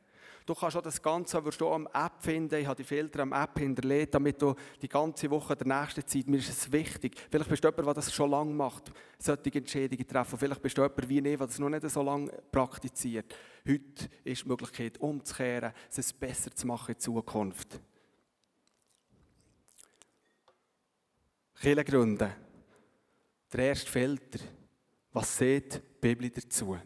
Du 0.47 0.55
kannst 0.55 0.77
auch 0.77 0.83
das 0.83 1.03
Ganze, 1.03 1.45
wirst 1.45 1.61
du 1.61 1.69
am 1.69 1.89
App 1.93 2.12
finden, 2.21 2.55
ich 2.55 2.69
habe 2.69 2.77
die 2.77 2.85
Filter 2.85 3.19
am 3.25 3.33
App 3.33 3.59
hinterlegt, 3.59 4.15
damit 4.15 4.41
du 4.41 4.55
die 4.81 4.87
ganze 4.87 5.29
Woche 5.29 5.57
der 5.57 5.67
nächsten 5.67 6.07
Zeit, 6.07 6.29
mir 6.29 6.37
ist 6.37 6.51
es 6.51 6.71
wichtig, 6.71 7.17
vielleicht 7.29 7.51
bist 7.51 7.65
du 7.65 7.69
jemand, 7.69 7.87
der 7.89 7.95
das 7.95 8.15
schon 8.15 8.31
lange 8.31 8.55
macht, 8.55 8.93
solche 9.19 9.59
Entscheidungen 9.59 10.07
treffen, 10.07 10.39
vielleicht 10.39 10.62
bist 10.62 10.79
du 10.79 10.83
jemand 10.83 11.09
wie 11.09 11.19
ich, 11.19 11.25
der 11.25 11.47
das 11.49 11.59
noch 11.59 11.69
nicht 11.69 11.91
so 11.91 12.03
lange 12.03 12.31
praktiziert. 12.53 13.35
Heute 13.67 14.09
ist 14.23 14.45
die 14.45 14.49
Möglichkeit 14.49 15.01
umzukehren, 15.01 15.73
es 15.91 16.12
besser 16.12 16.55
zu 16.55 16.65
machen 16.69 16.95
in 16.95 17.01
Zukunft. 17.01 17.81
Kirche 21.61 21.85
gründen 21.85 22.46
der 23.57 23.69
erste 23.69 23.90
Filter. 23.90 24.38
Was 25.12 25.38
sieht 25.38 25.75
die 25.75 25.81
Bibel 26.01 26.29
dazu? 26.29 26.77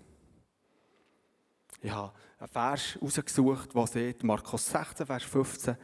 Ich 1.83 1.91
habe 1.91 2.13
einen 2.39 2.49
Vers 2.49 2.99
rausgesucht, 3.03 3.75
der 3.75 3.87
sieht, 3.87 4.23
Markus 4.23 4.67
16, 4.69 5.07
Vers 5.07 5.23
15. 5.25 5.77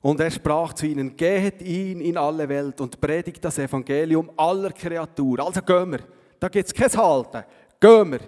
Und 0.00 0.20
er 0.20 0.30
sprach 0.30 0.72
zu 0.72 0.86
ihnen, 0.86 1.16
geht 1.16 1.62
ihn 1.62 2.00
in 2.00 2.16
alle 2.16 2.48
Welt 2.48 2.80
und 2.80 3.00
predigt 3.00 3.44
das 3.44 3.58
Evangelium 3.58 4.30
aller 4.36 4.72
Kreatur. 4.72 5.40
Also 5.40 5.62
gehen 5.62 5.92
wir. 5.92 6.00
Da 6.40 6.48
gibt 6.48 6.66
es 6.66 6.74
kein 6.74 6.92
Halten. 6.92 7.44
Gehen 7.78 8.12
wir. 8.12 8.20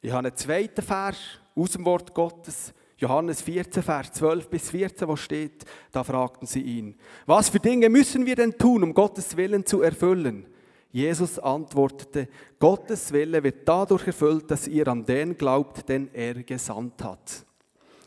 Ich 0.00 0.12
habe 0.12 0.28
einen 0.28 0.36
zweiten 0.36 0.82
Vers 0.82 1.16
aus 1.56 1.70
dem 1.70 1.84
Wort 1.84 2.14
Gottes, 2.14 2.72
Johannes 2.98 3.42
14, 3.42 3.82
Vers 3.82 4.12
12 4.12 4.48
bis 4.48 4.70
14, 4.70 5.08
wo 5.08 5.16
steht, 5.16 5.64
da 5.90 6.04
fragten 6.04 6.46
sie 6.46 6.62
ihn, 6.62 6.96
was 7.26 7.48
für 7.48 7.60
Dinge 7.60 7.88
müssen 7.88 8.26
wir 8.26 8.36
denn 8.36 8.56
tun, 8.56 8.82
um 8.82 8.94
Gottes 8.94 9.36
Willen 9.36 9.64
zu 9.64 9.82
erfüllen? 9.82 10.46
Jesus 10.90 11.38
antwortete, 11.38 12.28
Gottes 12.58 13.12
Wille 13.12 13.42
wird 13.42 13.68
dadurch 13.68 14.06
erfüllt, 14.06 14.50
dass 14.50 14.66
ihr 14.66 14.88
an 14.88 15.04
den 15.04 15.36
glaubt, 15.36 15.88
den 15.88 16.12
er 16.14 16.42
gesandt 16.42 17.04
hat. 17.04 17.44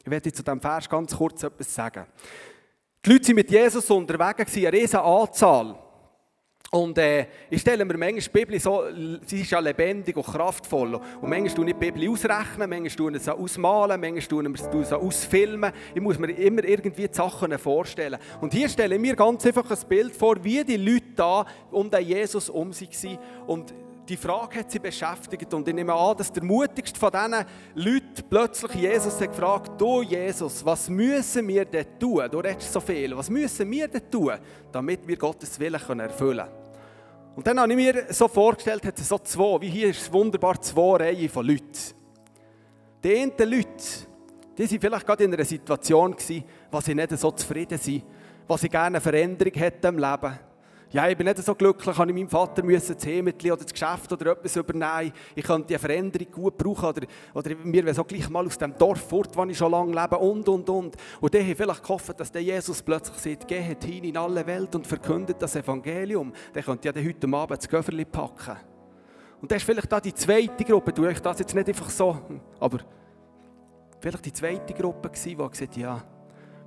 Ich 0.03 0.09
werde 0.09 0.31
zu 0.31 0.43
diesem 0.43 0.59
Vers 0.59 0.89
ganz 0.89 1.15
kurz 1.15 1.43
etwas 1.43 1.73
sagen. 1.73 2.07
Die 3.05 3.11
Leute 3.11 3.25
sind 3.25 3.35
mit 3.35 3.51
Jesus 3.51 3.89
unterwegs, 3.89 4.55
eine 4.55 4.73
riesige 4.73 5.01
Anzahl. 5.01 5.77
Und 6.73 6.97
äh, 6.99 7.27
ich 7.49 7.59
stelle 7.59 7.83
mir 7.83 7.97
manchmal 7.97 8.21
die 8.21 8.29
Bibel 8.29 8.57
so, 8.57 8.83
sie 9.25 9.41
ist 9.41 9.51
ja 9.51 9.59
lebendig 9.59 10.15
und 10.15 10.25
kraftvoll. 10.25 10.95
Und 10.95 11.29
manchmal 11.29 11.53
tue 11.53 11.67
ich 11.67 11.73
die 11.73 11.91
Bibel 11.91 12.09
ausrechnen, 12.09 12.69
manchmal 12.69 12.89
tue 12.91 13.17
ich 13.17 13.23
sie 13.23 13.35
ausmalen, 13.35 13.99
manchmal 13.99 14.21
tue 14.45 14.81
ich 14.81 14.87
sie 14.87 14.97
ausfilmen. 14.97 15.73
Ich 15.93 16.01
muss 16.01 16.17
mir 16.17 16.31
immer 16.31 16.63
irgendwie 16.63 17.09
die 17.09 17.13
Sachen 17.13 17.57
vorstellen. 17.59 18.17
Und 18.39 18.53
hier 18.53 18.69
stelle 18.69 18.95
ich 18.95 19.01
mir 19.01 19.17
ganz 19.17 19.45
einfach 19.45 19.69
ein 19.69 19.89
Bild 19.89 20.15
vor, 20.15 20.41
wie 20.45 20.63
die 20.63 20.77
Leute 20.77 21.07
da 21.13 21.45
um 21.71 21.91
den 21.91 22.07
Jesus 22.07 22.49
um 22.49 22.71
sich 22.71 23.03
waren. 23.03 23.19
Und 23.47 23.73
die 24.07 24.15
Frage 24.15 24.59
hat 24.59 24.71
sie 24.71 24.79
beschäftigt. 24.79 25.53
Und 25.53 25.67
ich 25.67 25.75
nehme 25.75 25.93
an, 25.93 26.15
dass 26.15 26.31
der 26.31 26.43
mutigste 26.43 26.97
von 26.97 27.11
diesen 27.11 27.45
Leuten 27.75 28.29
plötzlich 28.29 28.75
Jesus 28.75 29.19
hat 29.19 29.29
gefragt, 29.29 29.71
du 29.77 30.03
Jesus, 30.03 30.65
was 30.65 30.89
müssen 30.89 31.45
wir 31.49 31.65
denn 31.65 31.99
tun? 31.99 32.23
Du 32.31 32.39
redest 32.39 32.71
so 32.71 32.79
viel. 32.79 33.15
Was 33.17 33.29
müssen 33.29 33.69
wir 33.69 33.89
denn 33.89 34.09
tun, 34.09 34.35
damit 34.71 35.05
wir 35.05 35.17
Gottes 35.17 35.59
Willen 35.59 35.99
erfüllen 35.99 36.47
können? 36.47 36.60
Und 37.35 37.47
dann 37.47 37.59
habe 37.59 37.71
ich 37.71 37.77
mir 37.77 38.05
so 38.09 38.27
vorgestellt, 38.27 38.85
hat 38.85 38.99
es 38.99 39.07
so 39.07 39.17
zwei, 39.19 39.61
wie 39.61 39.69
hier 39.69 39.89
ist 39.89 40.11
wunderbar, 40.11 40.59
zwei 40.61 40.97
Reihen 40.97 41.29
von 41.29 41.45
Leuten. 41.45 41.65
Die 43.03 43.15
einen 43.15 43.31
Leute, 43.37 43.67
die 44.57 44.69
waren 44.69 44.79
vielleicht 44.79 45.07
gerade 45.07 45.23
in 45.23 45.33
einer 45.33 45.45
Situation 45.45 46.11
gewesen, 46.11 46.43
wo 46.71 46.81
sie 46.81 46.93
nicht 46.93 47.17
so 47.17 47.31
zufrieden 47.31 47.77
sind, 47.77 48.03
wo 48.47 48.57
sie 48.57 48.69
gerne 48.69 48.87
eine 48.87 49.01
Veränderung 49.01 49.53
hätten 49.53 49.87
im 49.87 49.97
Leben 49.97 50.39
ja, 50.91 51.07
ich 51.07 51.15
bin 51.15 51.25
nicht 51.25 51.37
so 51.37 51.55
glücklich, 51.55 51.97
habe 51.97 52.11
ich 52.11 52.15
meinem 52.15 52.27
Vater 52.27 52.63
müssen 52.63 52.95
das 52.95 53.05
Hemetli 53.05 53.49
oder 53.49 53.63
das 53.63 53.71
Geschäft 53.71 54.11
oder 54.11 54.31
etwas 54.31 54.57
übernehmen. 54.57 55.13
Ich 55.33 55.45
könnte 55.45 55.69
die 55.69 55.77
Veränderung 55.77 56.29
gut 56.29 56.57
brauchen 56.57 56.85
oder, 56.85 57.01
oder 57.33 57.55
mir 57.63 57.85
wäre 57.85 57.95
so 57.95 58.03
gleich 58.03 58.29
mal 58.29 58.45
aus 58.45 58.57
dem 58.57 58.77
Dorf 58.77 58.99
fort, 58.99 59.29
wo 59.35 59.45
ich 59.45 59.57
schon 59.57 59.71
lange 59.71 59.93
lebe 59.93 60.17
und, 60.17 60.47
und, 60.49 60.69
und. 60.69 60.97
Und 61.21 61.33
die 61.33 61.39
haben 61.39 61.55
vielleicht 61.55 61.81
gehofft, 61.81 62.19
dass 62.19 62.29
der 62.29 62.43
Jesus 62.43 62.81
plötzlich 62.81 63.17
sagt, 63.17 63.47
geht 63.47 63.83
hin 63.85 64.03
in 64.03 64.17
alle 64.17 64.45
Welt 64.45 64.75
und 64.75 64.85
verkündet 64.85 65.37
das 65.39 65.55
Evangelium. 65.55 66.33
Der 66.53 66.61
könnte 66.61 66.89
ja 66.89 67.03
heute 67.03 67.27
Abend 67.27 67.57
das 67.57 67.69
Göfferli 67.69 68.03
packen. 68.03 68.57
Und 69.41 69.49
das 69.49 69.59
ist 69.59 69.63
vielleicht 69.63 69.91
da 69.91 70.01
die 70.01 70.13
zweite 70.13 70.65
Gruppe, 70.65 70.93
tue 70.93 71.11
ich 71.11 71.19
das 71.19 71.39
jetzt 71.39 71.55
nicht 71.55 71.69
einfach 71.69 71.89
so, 71.89 72.17
aber 72.59 72.79
vielleicht 73.99 74.25
die 74.25 74.33
zweite 74.33 74.73
Gruppe 74.73 75.09
die 75.09 75.35
gesagt 75.35 75.77
ja, 75.77 76.03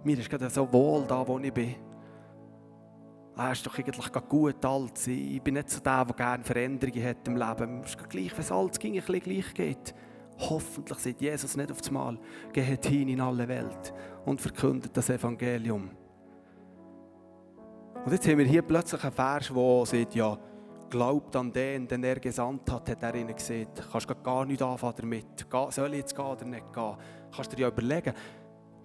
mir 0.02 0.18
ist 0.18 0.30
gerade 0.30 0.48
so 0.48 0.70
wohl 0.72 1.04
da, 1.06 1.26
wo 1.28 1.38
ich 1.38 1.52
bin 1.52 1.74
er 3.36 3.52
ist 3.52 3.66
doch 3.66 3.76
eigentlich 3.78 4.12
gut 4.28 4.64
alt. 4.64 5.06
Ich 5.08 5.42
bin 5.42 5.54
nicht 5.54 5.70
so 5.70 5.80
der, 5.80 6.04
der 6.04 6.14
gerne 6.14 6.44
Veränderungen 6.44 7.04
hat 7.04 7.26
im 7.26 7.36
Leben. 7.36 7.80
Es 7.82 7.90
ist 7.90 8.08
gleich, 8.08 8.32
wenn 8.32 8.40
es 8.40 8.52
alt 8.52 8.78
ging, 8.78 8.94
ein 8.94 9.04
bisschen 9.04 9.20
gleich 9.20 9.54
geht. 9.54 9.94
Hoffentlich 10.38 10.98
sieht 10.98 11.20
Jesus 11.20 11.56
nicht 11.56 11.70
aufs 11.70 11.90
Mal. 11.90 12.18
Geht 12.52 12.86
hin 12.86 13.08
in 13.08 13.20
alle 13.20 13.46
Welt 13.48 13.92
und 14.24 14.40
verkündet 14.40 14.96
das 14.96 15.10
Evangelium. 15.10 15.90
Und 18.04 18.12
jetzt 18.12 18.28
haben 18.28 18.38
wir 18.38 18.44
hier 18.44 18.62
plötzlich 18.62 19.02
einen 19.02 19.12
Vers, 19.12 19.48
der 19.48 19.86
sagt, 19.86 20.14
ja, 20.14 20.38
glaubt 20.90 21.34
an 21.36 21.52
den, 21.52 21.88
den 21.88 22.04
er 22.04 22.20
gesandt 22.20 22.70
hat, 22.70 22.88
hat 22.88 23.02
er 23.02 23.14
ihnen 23.14 23.34
gesagt. 23.34 23.78
Du 23.78 23.82
kannst 23.90 24.22
gar 24.22 24.44
nicht 24.44 24.62
anfangen 24.62 24.94
damit. 24.96 25.46
Soll 25.70 25.92
ich 25.94 26.00
jetzt 26.00 26.14
gehen 26.14 26.24
oder 26.24 26.44
nicht 26.44 26.72
gehen? 26.72 26.96
Kannst 27.34 27.52
du 27.52 27.56
dir 27.56 27.62
ja 27.62 27.68
überlegen. 27.68 28.12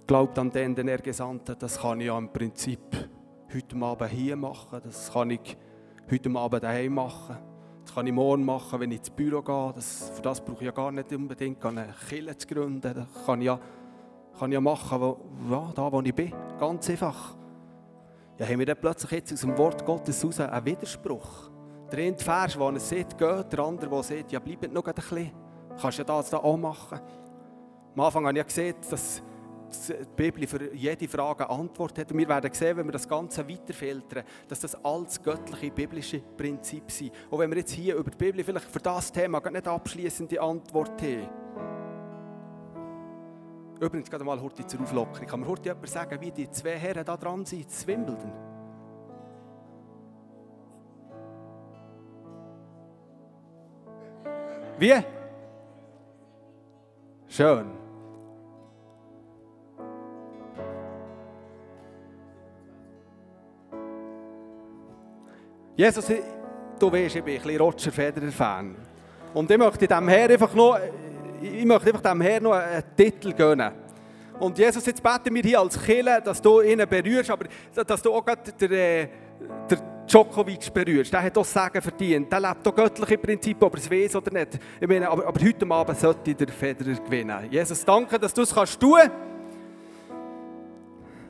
Glaubt 0.08 0.40
an 0.40 0.50
den, 0.50 0.74
den 0.74 0.88
er 0.88 1.00
gesandt 1.00 1.50
hat, 1.50 1.62
das 1.62 1.80
kann 1.80 2.00
ich 2.00 2.08
ja 2.08 2.18
im 2.18 2.32
Prinzip 2.32 2.80
heute 3.54 3.76
Abend 3.82 4.12
hier 4.12 4.36
machen, 4.36 4.82
das 4.84 5.12
kann 5.12 5.32
ich 5.32 5.58
heute 6.10 6.30
Abend 6.38 6.64
daheim 6.64 6.94
machen, 6.94 7.38
das 7.84 7.96
kann 7.96 8.06
ich 8.06 8.14
morgen 8.14 8.46
machen, 8.46 8.80
wenn 8.80 8.92
ich 8.92 9.00
ins 9.00 9.10
Büro 9.10 9.42
gehe. 9.42 9.74
Das, 9.76 10.12
für 10.16 10.22
das 10.22 10.42
brauche 10.42 10.60
ich 10.60 10.66
ja 10.66 10.72
gar 10.72 10.92
nicht 10.92 11.12
unbedingt 11.12 11.66
eine 11.66 11.94
Kirche 12.08 12.38
zu 12.38 12.48
gründen. 12.48 12.94
Das 12.94 13.26
kann 13.26 13.42
ich 13.42 13.48
ja, 13.48 13.60
kann 14.38 14.52
ich 14.52 14.54
ja 14.54 14.62
machen, 14.62 15.02
wo, 15.02 15.18
ja, 15.50 15.72
da 15.74 15.92
wo 15.92 16.00
ich 16.02 16.14
bin. 16.14 16.32
Ganz 16.60 16.90
einfach. 16.90 17.36
Ja, 18.38 18.46
haben 18.46 18.60
wir 18.60 18.66
dann 18.66 18.78
plötzlich 18.80 19.12
jetzt 19.12 19.34
aus 19.34 19.42
dem 19.42 19.58
Wort 19.58 19.84
Gottes 19.86 20.22
heraus 20.22 20.40
einen 20.40 20.66
Widerspruch. 20.66 21.50
Der 21.92 22.00
eine 22.00 22.18
Vers, 22.18 22.60
wo 22.60 22.70
er 22.70 22.80
sagt, 22.80 23.18
geht, 23.18 23.52
der 23.54 23.60
andere, 23.60 23.90
der 23.90 24.04
sagt, 24.04 24.32
ja, 24.32 24.40
bleib 24.40 24.72
noch 24.72 24.86
ein 24.86 24.94
bisschen. 24.94 25.32
Kannst 25.82 25.98
ja 25.98 26.04
das 26.04 26.30
da 26.30 26.38
auch 26.38 26.58
machen. 26.58 27.00
Am 27.96 28.00
Anfang 28.02 28.28
habe 28.28 28.34
ich 28.34 28.38
ja 28.38 28.44
gesehen, 28.44 28.76
dass 28.90 29.24
die 29.70 30.06
Bibel 30.16 30.48
für 30.48 30.74
jede 30.74 31.08
Frage 31.08 31.50
eine 31.50 31.60
Antwort 31.60 31.98
hat. 31.98 32.12
Und 32.12 32.18
wir 32.18 32.28
werden 32.28 32.54
sehen, 32.54 32.78
wenn 32.78 32.88
wir 32.88 32.92
das 32.92 33.08
Ganze 33.08 33.48
weiterfiltern, 33.48 34.24
dass 34.48 34.60
das 34.60 34.84
alles 34.84 35.22
göttliche, 35.22 35.72
biblische 35.72 36.20
Prinzip 36.20 36.90
sind. 36.92 37.12
Und 37.30 37.40
wenn 37.40 37.50
wir 37.50 37.58
jetzt 37.58 37.72
hier 37.72 37.96
über 37.96 38.12
die 38.12 38.18
Bibel 38.18 38.44
vielleicht 38.44 38.66
für 38.66 38.80
das 38.80 39.12
Thema 39.12 39.40
nicht 39.50 39.68
abschließende 39.68 40.42
Antwort 40.42 41.02
haben. 41.02 41.30
Übrigens, 43.80 44.10
gerade 44.10 44.26
mal 44.26 44.42
heute 44.42 44.68
zur 44.68 44.82
Auflockerung. 44.82 45.26
Kann 45.26 45.40
mir 45.40 45.48
heute 45.48 45.70
jemand 45.70 45.88
sagen, 45.90 46.20
wie 46.20 46.32
die 46.32 46.50
zwei 46.52 46.78
Herren 46.78 47.06
da 47.06 47.16
dran 47.16 47.46
sind, 47.46 47.72
zu 47.72 47.88
Wimbledon? 47.88 48.34
Wie? 54.78 54.96
Jesus, 65.80 66.08
du 66.78 66.92
weißt, 66.92 67.16
ich 67.16 67.24
bin 67.24 67.36
ein 67.36 67.42
bisschen 67.42 67.62
Roger 67.62 67.90
Federer-Fan. 67.90 68.76
Und 69.34 69.50
ich 69.50 69.58
möchte 69.58 69.88
dem 69.88 70.10
Herr 70.10 70.30
einfach 70.30 70.54
noch, 70.54 70.78
ich 71.42 71.64
möchte 71.64 71.88
einfach 71.88 72.02
dem 72.02 72.20
Herr 72.20 72.42
noch 72.42 72.52
einen 72.52 72.84
Titel 72.98 73.32
gönnen. 73.32 73.72
Und 74.42 74.58
Jesus, 74.58 74.86
jetzt 74.86 75.02
beten 75.02 75.34
wir 75.34 75.42
hier 75.42 75.58
als 75.58 75.82
Killer, 75.82 76.20
dass 76.20 76.42
du 76.42 76.60
ihn 76.60 76.86
berührst, 76.86 77.30
aber 77.30 77.46
dass 77.74 78.02
du 78.02 78.12
auch 78.12 78.26
gerade 78.26 78.52
den, 78.52 78.72
äh, 78.74 79.08
den 79.72 79.80
Djokovic 80.06 80.74
berührst. 80.74 81.14
Der 81.14 81.24
hat 81.24 81.38
auch 81.38 81.46
Sagen 81.46 81.82
verdient. 81.82 82.30
Der 82.30 82.42
lebt 82.42 82.68
auch 82.68 82.76
göttliche 82.76 83.18
Prinzipien, 83.18 83.64
ob 83.64 83.76
er 83.76 83.80
es 83.80 83.90
weiß 83.90 84.18
oder 84.18 84.34
nicht. 84.34 84.60
Ich 84.82 84.88
meine, 84.88 85.10
aber, 85.10 85.28
aber 85.28 85.40
heute 85.40 85.66
Abend 85.66 85.98
sollte 85.98 86.36
der 86.36 86.50
Federer 86.50 86.96
gewinnen. 86.96 87.48
Jesus, 87.50 87.86
danke, 87.86 88.20
dass 88.20 88.34
du 88.34 88.42
es 88.42 88.54
kannst 88.54 88.78
tun. 88.78 89.00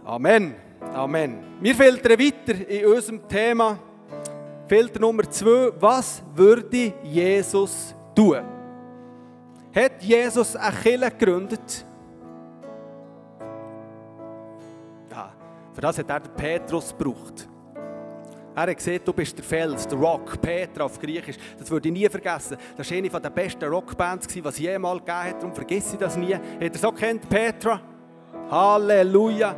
Amen. 0.06 0.56
Amen. 0.92 1.38
Wir 1.62 1.76
filtern 1.76 2.18
weiter 2.18 2.68
in 2.68 2.86
unserem 2.88 3.28
Thema. 3.28 3.78
Filter 4.70 5.00
Nummer 5.00 5.28
zwei. 5.32 5.72
Was 5.80 6.22
würde 6.36 6.94
Jesus 7.02 7.96
tun? 8.16 8.38
Hat 9.76 10.00
Jesus 10.00 10.56
eine 10.56 10.76
Kirche 10.76 11.10
gegründet? 11.10 11.86
Ja, 15.10 15.32
für 15.74 15.82
das 15.82 15.98
hat 15.98 16.08
er 16.08 16.20
den 16.20 16.32
Petrus 16.36 16.96
gebraucht. 16.96 17.50
Er 18.56 18.62
hat 18.62 18.78
gesehen, 18.78 19.02
du 19.04 19.12
bist 19.12 19.36
der 19.36 19.44
Fels, 19.44 19.88
der 19.88 19.98
Rock, 19.98 20.40
Petra 20.40 20.84
auf 20.84 21.00
Griechisch. 21.00 21.38
Das 21.58 21.72
würde 21.72 21.90
ich 21.90 21.94
nie 21.94 22.08
vergessen. 22.08 22.56
Das 22.78 22.92
war 22.92 22.98
eine 22.98 23.10
der 23.10 23.30
besten 23.32 23.66
Rockbands, 23.66 24.28
die 24.28 24.40
es 24.40 24.60
jemals 24.60 25.00
gegeben 25.00 25.18
hat. 25.18 25.42
Darum 25.42 25.56
vergesse 25.56 25.94
ich 25.94 26.00
das 26.00 26.16
nie. 26.16 26.36
Hat 26.36 26.44
er 26.62 26.78
so 26.78 26.92
kennt, 26.92 27.28
Petra? 27.28 27.82
Halleluja. 28.52 29.56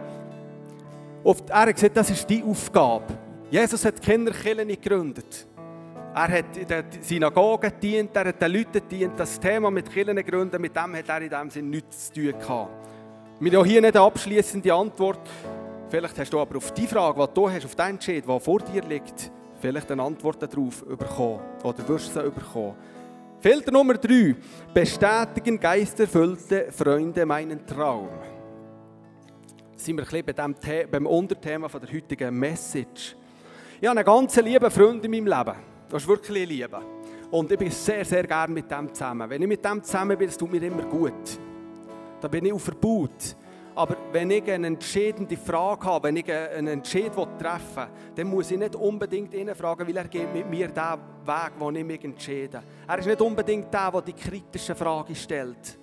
er 1.50 1.60
hat 1.60 1.76
gesagt, 1.76 1.98
das 1.98 2.10
ist 2.12 2.30
die 2.30 2.42
Aufgabe. 2.44 3.21
Jesus 3.52 3.84
hat 3.84 4.02
Kinderkirchen 4.02 4.70
gegründet. 4.70 5.46
Er 6.16 6.28
hat 6.30 6.56
in 6.56 6.66
den 6.66 6.86
Synagogen 7.02 7.70
gedient, 7.70 8.16
er 8.16 8.30
hat 8.30 8.42
den 8.42 8.52
Leuten 8.54 8.72
gedient. 8.72 9.20
Das 9.20 9.38
Thema 9.38 9.70
mit 9.70 9.92
Kirchen 9.92 10.16
gründen, 10.16 10.62
mit 10.62 10.74
dem 10.74 10.96
hat 10.96 11.10
er 11.10 11.22
in 11.22 11.30
dem 11.30 11.50
Sinne 11.50 11.68
nichts 11.68 12.08
zu 12.08 12.14
tun 12.14 12.40
gehabt. 12.40 12.72
Wir 13.42 13.60
haben 13.60 13.68
hier 13.68 13.82
nicht 13.82 13.96
eine 13.98 14.06
abschließende 14.06 14.74
Antwort. 14.74 15.30
Vielleicht 15.90 16.18
hast 16.18 16.32
du 16.32 16.40
aber 16.40 16.56
auf 16.56 16.72
die 16.74 16.88
Frage, 16.88 17.28
die 17.28 17.34
du 17.34 17.50
hast, 17.50 17.66
auf 17.66 17.76
den 17.76 17.88
Entscheid, 17.88 18.24
der 18.26 18.40
vor 18.40 18.60
dir 18.60 18.84
liegt, 18.84 19.30
vielleicht 19.60 19.92
eine 19.92 20.04
Antwort 20.04 20.42
darauf 20.42 20.86
bekommen. 20.86 21.42
Oder 21.62 21.88
wirst 21.90 22.16
du 22.16 22.22
sie 22.22 22.30
bekommen. 22.30 22.76
Filter 23.42 23.72
Nummer 23.74 23.96
drei. 23.96 24.34
Bestätigen 24.74 25.60
geisterfüllte 25.60 26.72
Freunde 26.72 27.26
meinen 27.26 27.66
Traum. 27.66 28.08
Sind 29.76 29.98
wir 29.98 30.04
ein 30.04 30.24
bisschen 30.24 30.64
bei 30.64 30.86
beim 30.90 31.06
Unterthema 31.06 31.68
der 31.68 31.92
heutigen 31.92 32.34
Message. 32.40 33.18
Ich 33.82 33.88
habe 33.88 33.98
einen 33.98 34.06
ganz 34.06 34.36
lieben 34.36 34.70
Freund 34.70 35.04
in 35.04 35.10
meinem 35.10 35.26
Leben. 35.26 35.58
Das 35.90 36.04
ist 36.04 36.08
wirklich 36.08 36.48
Liebe. 36.48 36.80
Und 37.32 37.52
ich 37.52 37.58
bin 37.58 37.72
sehr, 37.72 38.06
sehr 38.06 38.28
gerne 38.28 38.54
mit 38.54 38.70
dem 38.70 38.94
zusammen. 38.94 39.28
Wenn 39.28 39.42
ich 39.42 39.48
mit 39.48 39.66
dem 39.66 39.84
zusammen 39.84 40.16
bin, 40.16 40.28
das 40.28 40.38
tut 40.38 40.52
mir 40.52 40.62
immer 40.62 40.84
gut. 40.84 41.40
Da 42.20 42.28
bin 42.28 42.46
ich 42.46 42.54
auf 42.54 42.62
Verbot. 42.62 43.36
Aber 43.74 43.98
wenn 44.12 44.30
ich 44.30 44.52
eine 44.52 44.68
entscheidende 44.68 45.36
Frage 45.36 45.84
habe, 45.88 46.10
wenn 46.10 46.18
ich 46.18 46.32
einen 46.32 46.68
Entscheid 46.68 47.12
treffen 47.12 47.76
will, 47.76 47.88
dann 48.18 48.28
muss 48.28 48.52
ich 48.52 48.60
nicht 48.60 48.76
unbedingt 48.76 49.34
ihn 49.34 49.56
fragen, 49.56 49.88
weil 49.88 49.98
er 49.98 50.08
geht 50.08 50.32
mit 50.32 50.48
mir 50.48 50.68
den 50.68 51.00
Weg, 51.26 51.60
den 51.60 51.76
ich 51.76 51.84
mich 51.84 52.04
entscheide. 52.04 52.62
Er 52.88 53.00
ist 53.00 53.08
nicht 53.08 53.20
unbedingt 53.20 53.74
der, 53.74 53.90
der 53.90 54.02
die 54.04 54.14
kritischen 54.14 54.76
Fragen 54.76 55.16
stellt. 55.16 55.80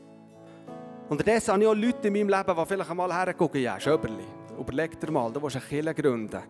Unterdessen 1.09 1.53
habe 1.53 1.63
ich 1.65 1.69
auch 1.69 1.75
Leute 1.75 2.07
in 2.07 2.13
meinem 2.13 2.29
Leben, 2.29 2.57
die 2.57 2.65
vielleicht 2.65 2.91
einmal 2.91 3.13
hergucken, 3.13 3.61
ja, 3.61 3.81
Schöberli, 3.81 4.27
überleg 4.57 5.01
dir 5.01 5.11
mal, 5.11 5.33
du 5.33 5.43
willst 5.43 5.57
eine 5.57 5.65
Kirche 5.65 5.95
gründen. 6.01 6.43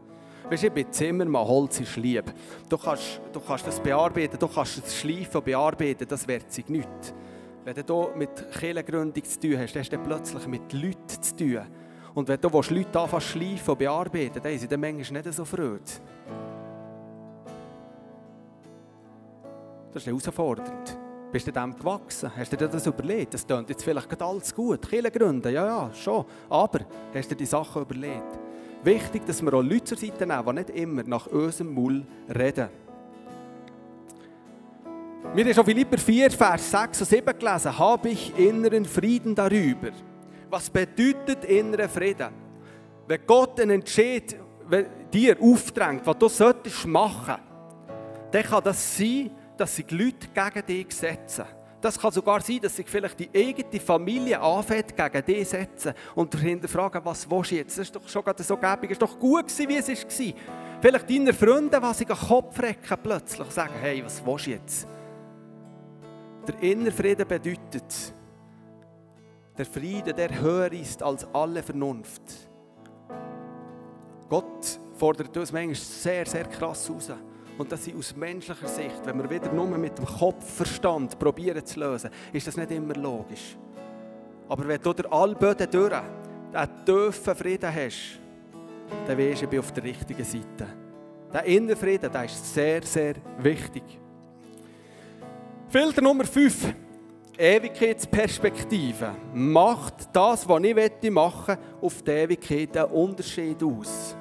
Weißt 0.51 0.63
du, 0.63 0.67
ich 0.69 0.73
bin 0.73 0.93
Zimmermann, 0.93 1.47
Holz 1.47 1.81
ist 1.81 1.97
lieb. 1.97 2.25
Du 2.69 2.79
kannst, 2.79 3.21
du 3.33 3.41
kannst 3.41 3.67
das 3.67 3.81
bearbeiten, 3.81 4.39
du 4.39 4.49
kannst 4.49 4.79
das 4.79 4.97
schleifen 4.97 5.37
und 5.37 5.45
bearbeiten, 5.45 6.07
das 6.09 6.27
wird 6.27 6.51
sich 6.51 6.69
nicht. 6.69 6.89
Wenn 7.65 7.85
du 7.85 8.05
hier 8.05 8.17
mit 8.17 8.51
Kirchengründung 8.53 9.25
zu 9.25 9.41
tun 9.41 9.59
hast, 9.59 9.75
dann 9.75 9.83
hast 9.83 9.93
du 9.93 9.99
plötzlich 9.99 10.47
mit 10.47 10.73
Leuten 10.73 11.23
zu 11.23 11.37
tun. 11.37 11.67
Und 12.15 12.29
wenn 12.29 12.41
du 12.41 12.49
Leute 12.49 13.01
anfangen 13.01 13.21
zu 13.23 13.29
schleifen 13.29 13.71
und 13.71 13.79
bearbeiten, 13.79 14.41
dann 14.43 14.59
sind 14.59 14.71
sie 14.71 14.77
manchmal 14.77 15.23
nicht 15.23 15.35
so 15.35 15.45
Freude. 15.45 15.83
Das 19.93 20.03
ist 20.03 20.07
herausfordernd. 20.07 20.99
Bist 21.31 21.47
du 21.47 21.53
dem 21.53 21.77
gewachsen? 21.77 22.31
Hast 22.35 22.53
du 22.53 22.57
dir 22.57 22.69
das 22.69 22.87
überlegt? 22.87 23.35
Das 23.35 23.47
klingt 23.47 23.69
jetzt 23.69 23.85
vielleicht 23.85 24.23
alles 24.23 24.55
gut. 24.55 24.89
Kirche 24.89 25.51
ja, 25.51 25.51
ja, 25.51 25.91
schon. 25.93 26.25
Aber 26.49 26.81
hast 27.13 27.31
du 27.31 27.35
dir 27.35 27.37
die 27.37 27.47
Sachen 27.47 27.83
überlegt? 27.83 28.48
Wichtig, 28.85 29.27
dass 29.27 29.43
wir 29.43 29.53
auch 29.55 29.63
Leute 29.63 29.85
zur 29.85 29.99
Seite 29.99 30.27
nehmen, 30.27 30.45
die 30.47 30.53
nicht 30.53 30.71
immer 30.71 31.03
nach 31.03 31.27
unserem 31.27 31.75
Mull 31.75 32.07
reden. 32.29 32.69
Wir 35.35 35.45
haben 35.45 35.55
schon 35.55 35.65
Philipper 35.65 35.99
4, 35.99 36.31
Vers 36.31 36.71
6 36.71 37.01
und 37.01 37.07
7 37.09 37.39
gelesen. 37.39 37.79
Habe 37.79 38.09
ich 38.09 38.39
inneren 38.39 38.85
Frieden 38.85 39.35
darüber? 39.35 39.91
Was 40.49 40.71
bedeutet 40.71 41.45
innerer 41.45 41.89
Frieden? 41.89 42.29
Wenn 43.07 43.21
Gott 43.27 43.61
einen 43.61 43.83
Entscheid 43.83 44.37
dir 45.13 45.37
aufdrängt, 45.41 46.07
was 46.07 46.19
du 46.19 46.29
solltest 46.29 46.87
machen, 46.87 47.37
dann 48.31 48.43
kann 48.43 48.65
das 48.65 48.97
sein, 48.97 49.31
dass 49.57 49.75
sich 49.77 49.91
Leute 49.91 50.29
gegen 50.33 50.67
dich 50.67 50.95
setzen. 50.95 51.45
Das 51.81 51.99
kann 51.99 52.11
sogar 52.11 52.41
sein, 52.41 52.59
dass 52.61 52.75
sich 52.75 52.89
vielleicht 52.89 53.21
die 53.21 53.31
eigene 53.33 53.81
Familie 53.81 54.41
anfängt, 54.41 54.97
gegen 54.97 55.25
dich 55.25 55.49
setzen 55.49 55.95
und 56.15 56.35
hinterfragen, 56.35 57.05
was 57.05 57.31
willst 57.31 57.53
du 57.53 57.55
jetzt? 57.55 57.79
Das 57.79 57.87
ist 57.87 57.95
doch 57.95 58.09
schon 58.09 58.25
gerade 58.25 58.43
so 58.43 58.57
gäbig, 58.57 58.91
war 58.91 58.99
doch 58.99 59.19
gut 59.19 59.47
gewesen, 59.47 59.69
wie 59.69 59.77
es 59.77 59.89
war. 59.89 60.35
Vielleicht 60.81 61.11
deine 61.11 61.33
Freunde, 61.33 61.81
die 61.81 61.95
sich 61.95 62.07
den 62.07 62.17
Kopf 62.17 62.59
recken 62.61 62.99
plötzlich 63.01 63.51
sagen, 63.51 63.75
hey, 63.81 64.05
was 64.05 64.25
willst 64.25 64.47
du 64.47 64.51
jetzt? 64.51 64.89
Der 66.49 66.63
innere 66.63 66.93
Frieden 66.93 67.29
bedeutet, 67.29 68.15
der 69.57 69.67
Friede, 69.67 70.15
der 70.15 70.41
höher 70.41 70.73
ist 70.73 71.03
als 71.03 71.27
alle 71.33 71.63
Vernunft. 71.63 72.23
Gott 74.29 74.81
fordert 74.95 75.37
uns 75.37 75.53
manchmal 75.53 75.75
sehr, 75.75 76.27
sehr 76.27 76.45
krass 76.45 76.91
raus. 76.91 77.13
Und 77.59 77.73
das 77.73 77.87
ist 77.89 77.97
aus 77.97 78.17
menschlicher 78.17 78.69
Sicht, 78.69 79.05
wenn 79.05 79.19
wir 79.19 79.29
wieder 79.29 79.53
nur 79.53 79.67
mit 79.67 79.99
dem 79.99 80.07
Kopfverstand 80.07 81.19
probieren 81.19 81.67
zu 81.67 81.81
lösen, 81.81 82.09
ist 82.33 82.47
das 82.47 82.57
nicht 82.57 82.71
immer 82.71 82.95
logisch. 82.95 83.57
Aber 84.49 84.67
wenn 84.67 84.81
du 84.81 84.93
der 84.93 85.13
Allböden 85.13 85.69
durch 85.69 85.93
einen 85.93 86.85
tiefen 86.87 87.35
Frieden 87.35 87.75
hast, 87.75 88.21
dann 89.07 89.19
weisst 89.19 89.43
du, 89.43 89.45
ich 89.45 89.51
bin 89.51 89.59
auf 89.59 89.73
der 89.73 89.83
richtigen 89.83 90.25
Seite. 90.25 90.69
Der 91.35 91.45
innere 91.45 91.77
Frieden, 91.77 92.11
der 92.11 92.25
ist 92.25 92.55
sehr, 92.55 92.83
sehr 92.83 93.17
wichtig. 93.39 93.83
Filter 95.69 96.01
Nummer 96.01 96.25
5. 96.25 96.75
Ewigkeitsperspektive. 97.37 99.15
Macht 99.35 100.09
das, 100.13 100.49
was 100.49 100.63
ich 100.63 101.11
machen 101.11 101.57
möchte, 101.57 101.59
auf 101.83 102.03
die 102.03 102.11
Ewigkeit 102.11 102.77
einen 102.77 102.91
Unterschied 102.91 103.63
aus? 103.63 104.17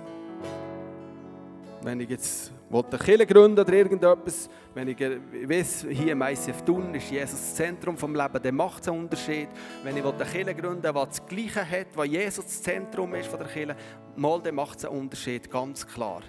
Wenn 1.82 2.02
ich 2.02 2.10
jetzt 2.10 2.52
eine 2.69 2.84
Kirche 2.99 3.25
gründen 3.25 3.60
oder 3.60 3.73
irgendetwas, 3.73 4.49
wenn 4.73 4.89
ich 4.89 4.99
weiß, 4.99 5.88
hier 5.89 6.12
im 6.12 6.21
ICF 6.21 6.63
Thun 6.63 6.93
ist 6.95 7.10
Jesus 7.10 7.39
das 7.39 7.56
Zentrum 7.56 7.95
des 7.95 8.03
Lebens, 8.03 8.41
dann 8.43 8.56
macht 8.56 8.82
es 8.82 8.89
einen 8.89 8.99
Unterschied. 8.99 9.47
Wenn 9.84 9.95
ich 9.95 10.03
eine 10.03 10.25
Kirche 10.25 10.56
gründen 10.56 10.84
will, 10.84 10.93
die 10.93 11.08
das 11.08 11.25
Gleiche 11.25 11.69
hat, 11.69 11.88
was 11.95 12.08
Jesus 12.08 12.45
das 12.45 12.62
Zentrum 12.62 13.15
ist 13.15 13.27
von 13.27 13.39
der 13.39 13.47
Kirche, 13.47 13.75
mal, 14.15 14.41
dann 14.41 14.56
macht 14.56 14.80
es 14.80 14.86
einen 14.86 14.99
Unterschied, 14.99 15.49
ganz 15.49 15.88
klar. 15.88 16.21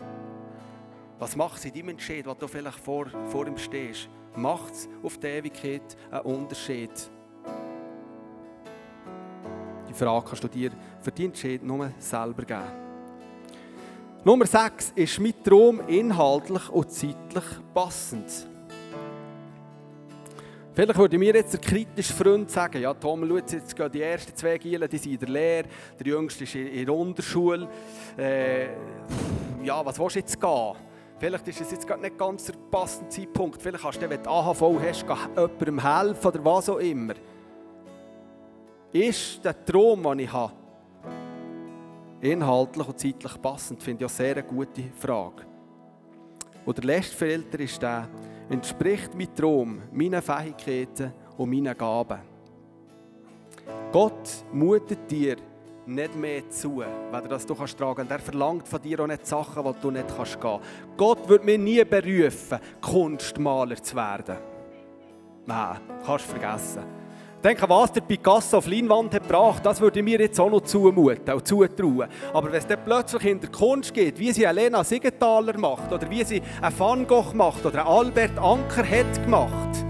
Was 1.19 1.35
macht 1.35 1.59
es 1.59 1.65
in 1.65 1.73
deinem 1.75 1.89
Entscheid, 1.91 2.25
wo 2.27 2.35
du 2.35 2.47
vielleicht 2.47 2.79
vor, 2.79 3.07
vor 3.27 3.47
ihm 3.47 3.59
stehst? 3.59 4.09
Macht 4.37 4.73
es 4.73 4.89
auf 5.03 5.19
die 5.19 5.27
Ewigkeit 5.27 5.97
einen 6.11 6.23
Unterschied? 6.23 6.93
Die 9.89 9.95
Frage 9.95 10.27
kannst 10.29 10.45
du 10.45 10.49
dir 10.49 10.71
für 11.01 11.11
deinen 11.11 11.27
Entscheid 11.27 11.63
nur 11.65 11.91
selber 11.99 12.45
geben. 12.45 12.88
Nummer 14.29 14.45
6 14.45 14.93
ist 14.95 15.21
mit 15.21 15.43
Traum 15.43 15.81
inhaltlich 15.89 16.69
und 16.69 16.93
zeitlich 16.93 17.45
passend. 17.73 18.31
Vielleicht 20.75 20.99
würde 20.99 21.17
mir 21.17 21.35
jetzt 21.35 21.55
der 21.55 21.61
kritische 21.61 22.13
Freund 22.13 22.51
sagen, 22.51 22.83
ja 22.83 22.93
Tom, 22.93 23.27
schau 23.27 23.37
jetzt 23.39 23.75
gehen 23.75 23.91
die 23.91 24.03
ersten 24.03 24.37
zwei 24.37 24.59
Gielen, 24.59 24.87
die 24.87 24.99
sind 24.99 25.13
in 25.13 25.19
der 25.19 25.29
Lehre, 25.31 25.69
der 25.99 26.07
Jüngste 26.09 26.45
ist 26.45 26.55
in 26.57 26.85
der 26.85 26.95
Unterschule. 26.95 27.67
Äh, 28.19 28.67
ja, 29.65 29.83
was 29.83 29.99
willst 29.99 30.17
du 30.17 30.19
jetzt 30.19 30.39
gehen? 30.39 30.75
Vielleicht 31.19 31.49
ist 31.49 31.63
es 31.63 31.71
jetzt 31.71 31.87
gerade 31.87 32.03
nicht 32.03 32.19
ganz 32.19 32.45
der 32.45 32.55
passende 32.71 33.09
Zeitpunkt. 33.09 33.63
Vielleicht 33.63 33.83
kannst 33.83 34.03
du, 34.03 34.11
wenn 34.11 34.23
du 34.23 34.29
AHV 34.29 34.63
hast, 34.79 35.07
jemandem 35.37 35.83
helfen 35.83 36.27
oder 36.27 36.45
was 36.45 36.69
auch 36.69 36.81
immer. 36.81 37.15
Ist 38.93 39.43
der 39.43 39.65
Traum, 39.65 40.03
den 40.03 40.19
ich 40.19 40.31
habe, 40.31 40.53
inhaltlich 42.21 42.89
und 42.89 42.99
zeitlich 42.99 43.43
passend? 43.43 43.83
Finde 43.83 44.05
ich 44.05 44.11
eine 44.11 44.35
sehr 44.35 44.43
gute 44.43 44.83
Frage. 44.99 45.43
Und 46.65 46.79
der 46.79 46.85
letzte 46.85 47.17
Filter 47.17 47.61
ist 47.61 47.81
der, 47.81 48.09
entspricht 48.51 49.15
mein 49.15 49.35
Traum 49.35 49.81
meinen 49.93 50.23
Fähigkeiten 50.23 51.13
und 51.37 51.51
meinen 51.51 51.77
Gaben? 51.77 52.21
Gott 53.93 54.45
mutet 54.53 55.11
dir 55.11 55.37
nicht 55.87 56.15
mehr 56.15 56.49
zu, 56.51 56.79
weder 56.79 57.29
das 57.29 57.47
du 57.47 57.55
kannst 57.55 57.79
tragen. 57.79 58.03
Und 58.03 58.11
er 58.11 58.19
verlangt 58.19 58.69
von 58.69 58.81
dir 58.83 59.01
auch 59.01 59.07
nicht 59.07 59.27
Sachen, 59.27 59.65
die 59.65 59.81
du 59.81 59.91
nicht 59.91 60.15
kannst 60.15 60.41
gehen. 60.41 60.61
Gott 60.97 61.29
wird 61.29 61.45
mir 61.45 61.59
nie 61.59 61.83
berufen, 61.85 62.59
Kunstmaler 62.81 63.83
zu 63.83 63.97
werden. 63.97 64.37
Nein, 65.47 65.79
kannst 66.05 66.27
du 66.27 66.31
vergessen. 66.33 66.98
Denke, 67.43 67.69
was 67.69 67.93
der 67.93 68.01
Picasso 68.01 68.59
auf 68.59 68.67
Leinwand 68.67 69.15
hat 69.15 69.23
gebracht, 69.23 69.65
das 69.65 69.81
würde 69.81 70.03
mir 70.03 70.19
jetzt 70.21 70.41
auch 70.41 70.51
noch 70.51 70.63
zumuten 70.63 71.35
und 71.35 71.47
zutrauen. 71.47 72.09
Aber 72.33 72.51
wenn 72.51 72.59
es 72.59 72.67
dann 72.67 72.81
plötzlich 72.85 73.25
in 73.27 73.41
der 73.41 73.51
Kunst 73.51 73.95
geht, 73.95 74.19
wie 74.19 74.33
sie 74.33 74.43
Elena 74.43 74.83
Siegenthaler 74.83 75.57
macht, 75.57 75.93
oder 75.93 76.11
wie 76.11 76.25
sie 76.25 76.43
ein 76.61 76.77
Van 76.77 77.07
Gogh 77.07 77.33
macht, 77.35 77.65
oder 77.65 77.83
ein 77.83 77.87
Albert 77.87 78.37
Anker 78.39 78.83
hat 78.83 79.23
gemacht, 79.23 79.85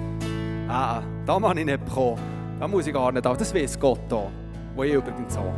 ah, 0.69 1.01
da 1.25 1.39
muss 1.39 1.57
ich 1.57 1.65
nicht 1.65 1.85
bekommen. 1.87 2.19
Da 2.61 2.69
muss 2.69 2.87
ich 2.87 2.93
gar 2.93 3.13
nicht, 3.13 3.27
aber 3.27 3.37
das 3.37 3.55
weiß 3.55 3.81
Gott 3.81 4.13
auch. 4.13 4.31
Wo 4.77 4.83
ich 4.83 4.93
übrigens 4.93 5.35
auch. 5.39 5.55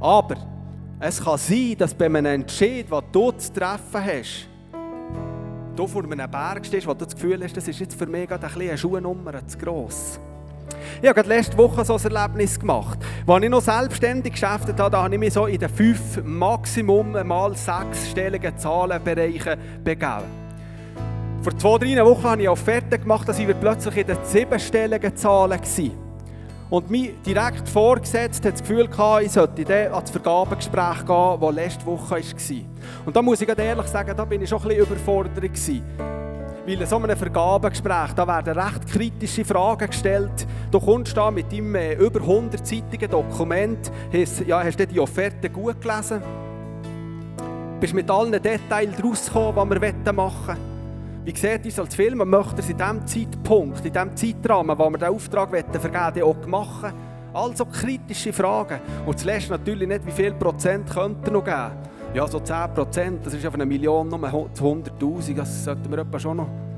Aber 0.00 0.36
es 0.98 1.24
kann 1.24 1.38
sein, 1.38 1.76
dass 1.78 1.94
bei 1.94 2.06
einem 2.06 2.26
Entscheid, 2.26 2.86
den 2.90 3.02
du 3.10 3.32
zu 3.32 3.52
treffen 3.54 4.04
hast, 4.04 4.48
du 5.76 5.86
vor 5.86 6.02
einem 6.04 6.30
Berg 6.30 6.66
stehst, 6.66 6.86
wo 6.86 6.92
du 6.92 7.06
das 7.06 7.14
Gefühl 7.14 7.42
hast, 7.42 7.56
das 7.56 7.68
ist 7.68 7.80
jetzt 7.80 7.98
für 7.98 8.06
mich 8.06 8.28
gerade 8.28 8.46
ein 8.46 8.52
bisschen 8.52 8.68
eine 8.68 8.78
Schuhnummer 8.78 9.46
zu 9.46 9.56
gross. 9.56 10.20
Ich 11.02 11.08
habe 11.08 11.14
gerade 11.14 11.28
letzte 11.28 11.56
Woche 11.56 11.84
so 11.84 11.96
ein 11.96 12.14
Erlebnis 12.14 12.58
gemacht. 12.58 12.98
Als 13.26 13.42
ich 13.42 13.50
noch 13.50 13.62
selbstständig 13.62 14.32
geschäftet 14.32 14.78
habe, 14.78 14.90
da 14.90 15.02
habe 15.04 15.14
ich 15.14 15.20
mich 15.20 15.32
so 15.32 15.46
in 15.46 15.58
den 15.58 15.68
fünf, 15.68 16.22
Maximum 16.24 17.12
mal 17.26 17.56
sechsstelligen 17.56 18.56
Zahlenbereichen 18.58 19.58
begeben. 19.82 20.40
Vor 21.42 21.56
zwei, 21.58 21.78
drei 21.78 22.04
Wochen 22.04 22.24
habe 22.24 22.42
ich 22.42 22.48
Offerten 22.48 23.00
gemacht, 23.00 23.26
dass 23.26 23.38
ich 23.38 23.48
plötzlich 23.58 23.96
in 23.96 24.06
den 24.08 24.18
siebenstelligen 24.24 25.16
Zahlen 25.16 25.58
war. 25.58 25.90
Und 26.70 26.88
mein 26.88 27.14
direkt 27.26 27.68
vorgesetzt 27.68 28.44
hat 28.44 28.52
das 28.52 28.60
Gefühl 28.60 28.86
gehabt, 28.86 29.24
ich 29.24 29.32
sollte 29.32 29.64
dann 29.64 29.92
an 29.92 30.02
das 30.02 30.10
Vergabegespräch 30.10 31.04
gehen, 31.04 31.40
das 31.40 31.54
letzte 31.54 31.86
Woche 31.86 32.10
war. 32.10 33.06
Und 33.06 33.16
da 33.16 33.22
muss 33.22 33.40
ich 33.40 33.48
ehrlich 33.48 33.86
sagen, 33.86 34.14
da 34.16 34.24
bin 34.24 34.42
ich 34.42 34.48
schon 34.48 34.62
ein 34.62 34.68
bisschen 34.68 34.86
überfordert 34.86 35.34
gewesen. 35.34 35.82
Weil 36.66 36.80
in 36.80 36.86
so 36.86 36.96
einem 36.96 37.16
Vergabegespräch, 37.16 38.12
da 38.14 38.26
werden 38.28 38.56
recht 38.56 38.86
kritische 38.86 39.44
Fragen 39.44 39.88
gestellt. 39.88 40.46
Du 40.70 40.78
kommst 40.78 41.16
da 41.16 41.30
mit 41.30 41.52
deinem 41.52 41.74
äh, 41.74 41.94
über 41.94 42.20
100-seitigen 42.20 43.10
Dokument, 43.10 43.90
hast, 44.12 44.46
ja, 44.46 44.62
hast 44.62 44.78
du 44.78 44.86
die 44.86 45.00
Offerte 45.00 45.50
gut 45.50 45.80
gelesen? 45.80 46.22
Bist 47.80 47.92
mit 47.92 48.08
allen 48.10 48.32
Details 48.32 49.02
rausgekommen, 49.02 49.70
die 49.70 49.80
wir 49.80 50.12
machen 50.12 50.46
wollen? 50.46 51.24
Wie 51.24 51.36
sieht 51.36 51.64
uns 51.64 51.78
als 51.78 51.94
Film, 51.94 52.18
möchte 52.28 52.60
es 52.60 52.70
in 52.70 52.76
diesem 52.76 53.06
Zeitpunkt, 53.06 53.84
in 53.84 53.92
diesem 53.92 54.16
Zeitrahmen, 54.16 54.78
wo 54.78 54.90
wir 54.90 54.98
den 54.98 55.08
Auftrag 55.08 55.50
vergeben 55.50 56.22
auch 56.22 56.46
machen? 56.46 56.92
Also 57.32 57.64
kritische 57.66 58.32
Fragen. 58.32 58.80
Und 59.06 59.18
zuletzt 59.18 59.50
natürlich 59.50 59.88
nicht, 59.88 60.06
wie 60.06 60.12
viel 60.12 60.32
Prozent 60.34 60.88
könnte 60.90 61.30
noch 61.30 61.44
geben 61.44 61.72
ja, 62.14 62.26
so 62.26 62.40
10 62.40 62.74
Prozent, 62.74 63.26
das 63.26 63.34
ist 63.34 63.46
auf 63.46 63.54
einer 63.54 63.66
Million 63.66 64.08
nur 64.08 64.18
100'000, 64.18 65.34
das 65.34 65.64
sollten 65.64 65.90
wir 65.90 65.98
etwa 65.98 66.18
schon 66.18 66.38
noch... 66.38 66.69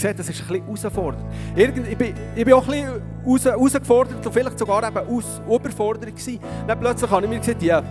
Sehe, 0.00 0.14
das 0.14 0.28
ist 0.28 0.40
ein 0.40 0.46
bisschen 0.48 0.64
herausfordernd. 0.64 1.24
Ich 1.54 1.72
bin, 1.96 2.14
ich 2.34 2.44
bin 2.44 2.54
auch 2.54 2.68
ein 2.68 3.00
bisschen 3.24 3.52
herausgefordert 3.52 4.26
und 4.26 4.32
vielleicht 4.32 4.58
sogar 4.58 4.86
eben 4.86 4.98
aus, 4.98 5.40
überfordert 5.46 6.06
gewesen. 6.06 6.40
Dann 6.66 6.80
plötzlich 6.80 7.10
habe 7.10 7.24
ich 7.24 7.30
mir 7.30 7.38
gesagt, 7.38 7.62
ja, 7.62 7.82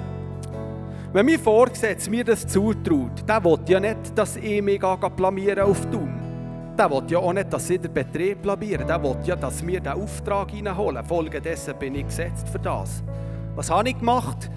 wenn 1.12 1.26
mein 1.26 1.40
Vorgesetzter 1.40 2.12
mir 2.12 2.24
das 2.24 2.46
zutraut, 2.46 3.28
der 3.28 3.44
will 3.44 3.60
ja 3.68 3.80
nicht, 3.80 4.16
dass 4.16 4.36
ich 4.36 4.62
mich 4.62 4.80
blamieren 5.16 5.60
auf 5.60 5.86
Dumm. 5.88 6.20
Der 6.78 6.90
will 6.90 7.04
ja 7.10 7.20
auch 7.20 7.34
nicht, 7.34 7.52
dass 7.52 7.70
ich 7.70 7.82
den 7.82 7.94
Betrieb 7.94 8.42
blamieren. 8.42 8.88
Der 8.88 9.02
will 9.02 9.18
ja, 9.26 9.36
dass 9.36 9.66
wir 9.66 9.80
den 9.80 9.94
Auftrag 9.94 10.54
reinholen. 10.54 11.04
Folgedessen 11.04 11.74
bin 11.78 11.96
ich 11.96 12.06
gesetzt 12.06 12.48
für 12.48 12.60
das. 12.60 13.04
Was 13.56 13.70
habe 13.70 13.90
ich 13.90 13.98
gemacht? 14.00 14.50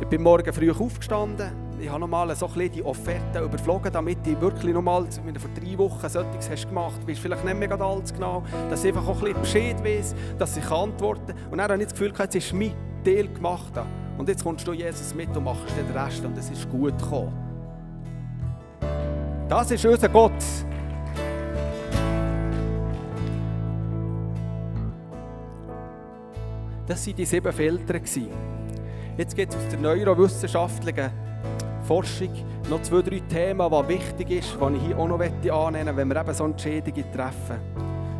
Ich 0.00 0.06
bin 0.06 0.22
morgen 0.22 0.52
früh 0.52 0.70
aufgestanden. 0.70 1.65
Ich 1.78 1.90
habe 1.90 2.00
nochmal 2.00 2.34
so 2.34 2.48
ein 2.56 2.72
die 2.72 2.82
Offerte 2.82 3.40
überflogen, 3.40 3.92
damit 3.92 4.26
ich 4.26 4.40
wirklich 4.40 4.72
nochmal, 4.72 5.06
wenn 5.24 5.34
du 5.34 5.40
vor 5.40 5.50
drei 5.50 5.76
Wochen 5.76 6.08
solches 6.08 6.48
hast 6.50 6.68
gemacht, 6.68 7.06
weißt 7.06 7.18
vielleicht 7.18 7.44
nicht 7.44 7.58
mehr 7.58 7.80
alles 7.80 8.14
genau, 8.14 8.42
dass 8.70 8.82
ich 8.82 8.94
einfach 8.94 9.06
auch 9.06 9.22
ein 9.22 9.34
bisschen 9.34 9.74
Bescheid 9.74 9.84
weiß, 9.84 10.14
dass 10.38 10.56
ich 10.56 10.70
antworten 10.70 11.26
kann. 11.26 11.36
Und 11.50 11.58
dann 11.58 11.70
habe 11.70 11.82
ich 11.82 11.88
das 11.88 11.92
Gefühl, 11.92 12.14
jetzt 12.18 12.34
ist 12.34 12.52
mein 12.54 12.72
Teil 13.04 13.28
gemacht. 13.28 13.72
Und 14.16 14.28
jetzt 14.28 14.42
kommst 14.42 14.66
du 14.66 14.72
Jesus 14.72 15.14
mit 15.14 15.36
und 15.36 15.44
machst 15.44 15.76
den 15.76 15.94
Rest 15.94 16.24
und 16.24 16.36
es 16.38 16.48
ist 16.48 16.68
gut 16.70 16.98
gekommen. 16.98 17.34
Das 19.46 19.70
ist 19.70 19.84
unser 19.84 20.08
Gott. 20.08 20.32
Das 26.86 27.06
waren 27.06 27.16
die 27.16 27.24
sieben 27.24 27.52
Filter. 27.52 28.00
Jetzt 29.18 29.36
gibt 29.36 29.52
es 29.52 29.58
aus 29.58 29.68
der 29.68 29.80
neurowissenschaftlichen 29.80 31.25
Forschung 31.86 32.30
noch 32.68 32.82
zwei, 32.82 33.00
drei 33.00 33.20
Themen, 33.20 33.70
die 33.70 33.88
wichtig 33.88 34.42
sind, 34.42 34.72
die 34.72 34.76
ich 34.76 34.86
hier 34.86 34.98
auch 34.98 35.06
noch 35.06 35.20
annehmen 35.20 35.84
möchte, 35.84 35.96
wenn 35.96 36.08
wir 36.08 36.20
eben 36.20 36.34
so 36.34 36.44
Entscheidungen 36.44 37.12
treffen. 37.12 37.60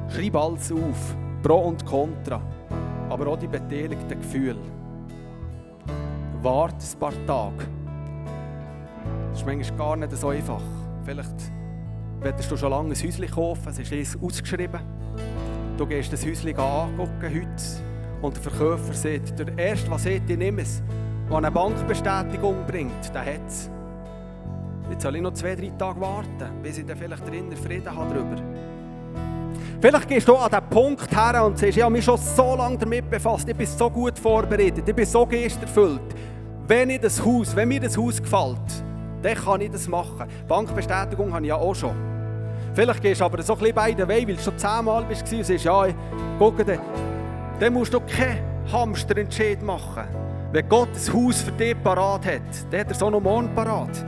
Schreib 0.09 0.37
alles 0.37 0.71
auf, 0.71 1.17
Pro 1.43 1.57
und 1.57 1.85
Contra, 1.85 2.41
aber 3.09 3.27
auch 3.27 3.39
die 3.39 3.49
beteiligten 3.49 4.21
Gefühle. 4.21 4.57
Warte 6.43 6.77
ein 6.77 6.99
paar 7.01 7.27
Tage. 7.27 7.67
Das 9.31 9.41
ist 9.41 9.47
manchmal 9.47 9.79
gar 9.79 9.97
nicht 9.97 10.17
so 10.17 10.29
einfach. 10.29 10.63
Vielleicht 11.05 11.35
willst 12.21 12.51
du 12.51 12.57
schon 12.57 12.71
lange 12.71 12.91
ein 12.91 13.03
Häuschen 13.03 13.29
kaufen, 13.29 13.69
es 13.69 13.79
ist 13.79 14.23
ausgeschrieben. 14.23 14.81
Du 15.77 15.87
gehst 15.87 16.13
das 16.13 16.25
Häuschen 16.25 16.57
angucken 16.57 17.23
heute 17.23 17.63
und 18.23 18.37
der 18.37 18.43
Verkäufer 18.43 18.95
sagt, 18.95 19.39
der 19.39 19.59
Erste, 19.59 19.91
was 19.91 20.05
sagt, 20.05 20.31
ich 20.31 20.39
nehme 20.39 20.63
es, 20.63 20.83
der 21.29 21.37
eine 21.37 21.51
Bankbestätigung 21.51 22.65
bringt, 22.67 23.15
der 23.15 23.21
hat 23.21 23.47
es. 23.49 23.71
Jetzt 24.91 25.03
soll 25.03 25.17
ich 25.17 25.23
noch 25.23 25.33
zwei, 25.33 25.57
drei 25.57 25.73
Tage 25.77 26.01
warten, 26.01 26.63
bis 26.63 26.79
ich 26.79 26.87
dann 26.87 26.97
vielleicht 26.97 27.29
drinnen 27.29 27.57
Frieden 27.57 27.95
habe 27.95 28.15
darüber. 28.15 28.37
Vielleicht 29.81 30.09
gehst 30.09 30.29
du 30.29 30.37
an 30.37 30.49
diesen 30.51 30.71
Punkt 30.71 31.11
her 31.11 31.45
und 31.45 31.59
sagst, 31.59 31.77
ich 31.77 31.83
habe 31.83 31.93
mich 31.93 32.05
schon 32.05 32.17
so 32.17 32.57
lange 32.57 32.79
damit 32.79 33.11
befasst, 33.11 33.49
ich 33.49 33.57
bin 33.57 33.67
so 33.67 33.91
gut 33.91 34.19
vorbereitet, 34.19 34.89
ich 34.89 34.95
bin 34.95 35.05
so 35.05 35.27
gesterfüllt. 35.27 36.01
Wenn, 36.69 36.91
ich 36.91 37.01
das 37.01 37.25
Haus, 37.25 37.55
wenn 37.55 37.69
mir 37.69 37.81
das 37.81 37.97
Haus 37.97 38.23
gefällt, 38.23 38.85
dann 39.23 39.35
kann 39.35 39.61
ich 39.61 39.71
das 39.71 39.89
machen. 39.89 40.27
Bankbestätigung 40.49 41.33
habe 41.33 41.43
ich 41.43 41.49
ja 41.49 41.57
auch 41.57 41.75
schon. 41.75 41.95
Vielleicht 42.75 43.03
gehst 43.03 43.21
du 43.21 43.25
aber 43.25 43.43
so 43.43 43.55
ein 43.55 43.59
bisschen 43.59 43.75
beide 43.75 44.09
Wege, 44.09 44.29
weil 44.29 44.37
du 44.37 44.43
schon 44.43 44.59
zehnmal 44.59 45.05
bist 45.05 45.33
und 45.33 45.45
sagst, 45.45 45.65
ja, 45.65 45.87
guck, 46.39 46.65
dann 47.59 47.73
musst 47.73 47.93
du 47.93 48.01
keinen 48.01 48.39
Hamsterentscheid 48.71 49.63
machen. 49.63 50.05
Wenn 50.53 50.69
Gott 50.69 50.89
ein 50.89 51.13
Haus 51.13 51.43
für 51.43 51.53
dich 51.53 51.77
parat 51.83 52.27
hat, 52.27 52.43
dann 52.71 52.81
hat 52.81 52.89
er 52.89 52.95
so 52.95 53.11
noch 53.11 53.21
morgen 53.21 53.55
parat. 53.55 54.05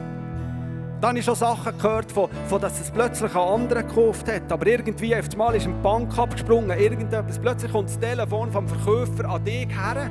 Dann 1.01 1.11
habe 1.11 1.19
ich 1.19 1.25
schon 1.25 1.35
Sachen 1.35 1.77
gehört, 1.77 2.11
von, 2.11 2.29
von, 2.49 2.61
dass 2.61 2.81
es 2.81 2.91
plötzlich 2.91 3.33
ein 3.35 3.41
anderer 3.41 3.83
gekauft 3.83 4.31
hat. 4.31 4.51
Aber 4.51 4.67
irgendwie 4.67 5.15
auf 5.15 5.31
einmal 5.31 5.55
ist 5.55 5.67
eine 5.67 5.75
Bank 5.75 6.17
abgesprungen, 6.19 6.77
irgendetwas. 6.79 7.39
Plötzlich 7.39 7.71
kommt 7.71 7.89
das 7.89 7.99
Telefon 7.99 8.51
vom 8.51 8.67
Verkäufer 8.67 9.29
an 9.29 9.45
dich 9.45 9.69
her 9.69 10.11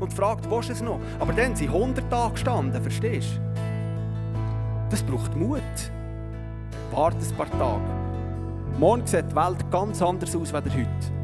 und 0.00 0.12
fragt, 0.12 0.48
wo 0.50 0.60
ist 0.60 0.70
es 0.70 0.82
noch? 0.82 1.00
Aber 1.18 1.32
dann 1.32 1.56
sind 1.56 1.68
100 1.68 2.10
Tage 2.10 2.32
gestanden, 2.32 2.82
verstehst 2.82 3.36
du? 3.36 3.46
Das 4.90 5.02
braucht 5.02 5.34
Mut. 5.34 5.62
Warte 6.92 7.16
ein 7.16 7.36
paar 7.36 7.50
Tage. 7.50 7.84
Morgen 8.78 9.06
sieht 9.06 9.30
die 9.30 9.36
Welt 9.36 9.70
ganz 9.70 10.02
anders 10.02 10.36
aus 10.36 10.52
als 10.52 10.66
heute. 10.66 11.15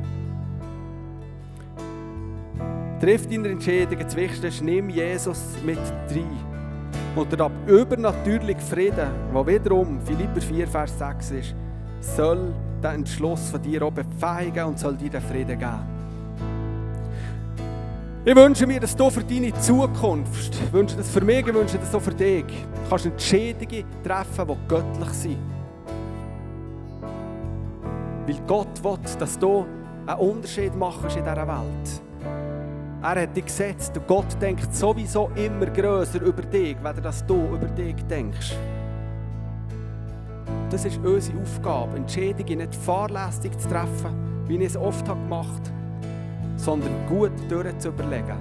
Triff 3.02 3.26
deine 3.26 3.48
Entscheidungen. 3.48 4.06
Ist, 4.06 4.62
nimm 4.62 4.88
Jesus 4.88 5.56
mit 5.66 5.76
rein. 5.76 6.38
Und 7.16 7.32
der 7.32 7.50
übernatürliche 7.66 8.60
Frieden, 8.60 9.10
der 9.34 9.46
wiederum 9.46 10.00
Philipper 10.02 10.40
4, 10.40 10.68
Vers 10.68 10.96
6 11.00 11.30
ist, 11.32 11.54
soll 12.00 12.54
den 12.80 12.90
Entschluss 12.90 13.50
von 13.50 13.60
dir 13.60 13.82
auch 13.82 13.90
befähigen 13.90 14.66
und 14.66 14.78
soll 14.78 14.96
dir 14.96 15.10
den 15.10 15.20
Frieden 15.20 15.58
geben. 15.58 15.80
Ich 18.24 18.36
wünsche 18.36 18.68
mir, 18.68 18.78
dass 18.78 18.94
du 18.94 19.10
für 19.10 19.24
deine 19.24 19.52
Zukunft, 19.54 20.54
ich 20.54 20.72
wünsche 20.72 20.96
das 20.96 21.10
für 21.10 21.22
mich, 21.22 21.44
ich 21.44 21.52
wünsche 21.52 21.78
das 21.78 21.92
auch 21.92 22.00
für 22.00 22.14
dich, 22.14 22.44
kannst 22.88 23.06
Entscheidungen 23.06 23.84
treffen, 24.04 24.46
die 24.46 24.68
göttlich 24.68 25.10
sind. 25.10 25.38
Weil 28.28 28.40
Gott 28.46 28.84
will, 28.84 28.98
dass 29.18 29.36
du 29.36 29.66
einen 30.06 30.20
Unterschied 30.20 30.76
machst 30.76 31.16
in 31.16 31.24
dieser 31.24 31.48
Welt. 31.48 32.02
Er 33.02 33.22
hat 33.22 33.36
dich 33.36 33.46
gesetzt 33.46 33.92
Gott 34.06 34.40
denkt 34.40 34.72
sowieso 34.72 35.30
immer 35.34 35.66
größer 35.66 36.22
über 36.22 36.42
dich, 36.42 36.76
wenn 36.82 37.02
dass 37.02 37.26
du 37.26 37.34
über 37.52 37.66
dich 37.66 37.96
denkst. 38.08 38.54
Das 40.70 40.84
ist 40.84 40.98
unsere 40.98 41.40
Aufgabe, 41.40 41.96
Entscheidungen 41.96 42.58
nicht 42.58 42.74
fahrlässig 42.76 43.58
zu 43.58 43.68
treffen, 43.68 44.44
wie 44.46 44.56
ich 44.56 44.66
es 44.66 44.76
oft 44.76 45.04
gemacht 45.04 45.62
habe, 45.66 46.56
sondern 46.56 46.92
gut 47.08 47.32
durchzuüberlegen. 47.50 48.36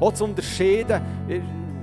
Auch 0.00 0.12
zu 0.12 0.24
unterscheiden, 0.24 1.00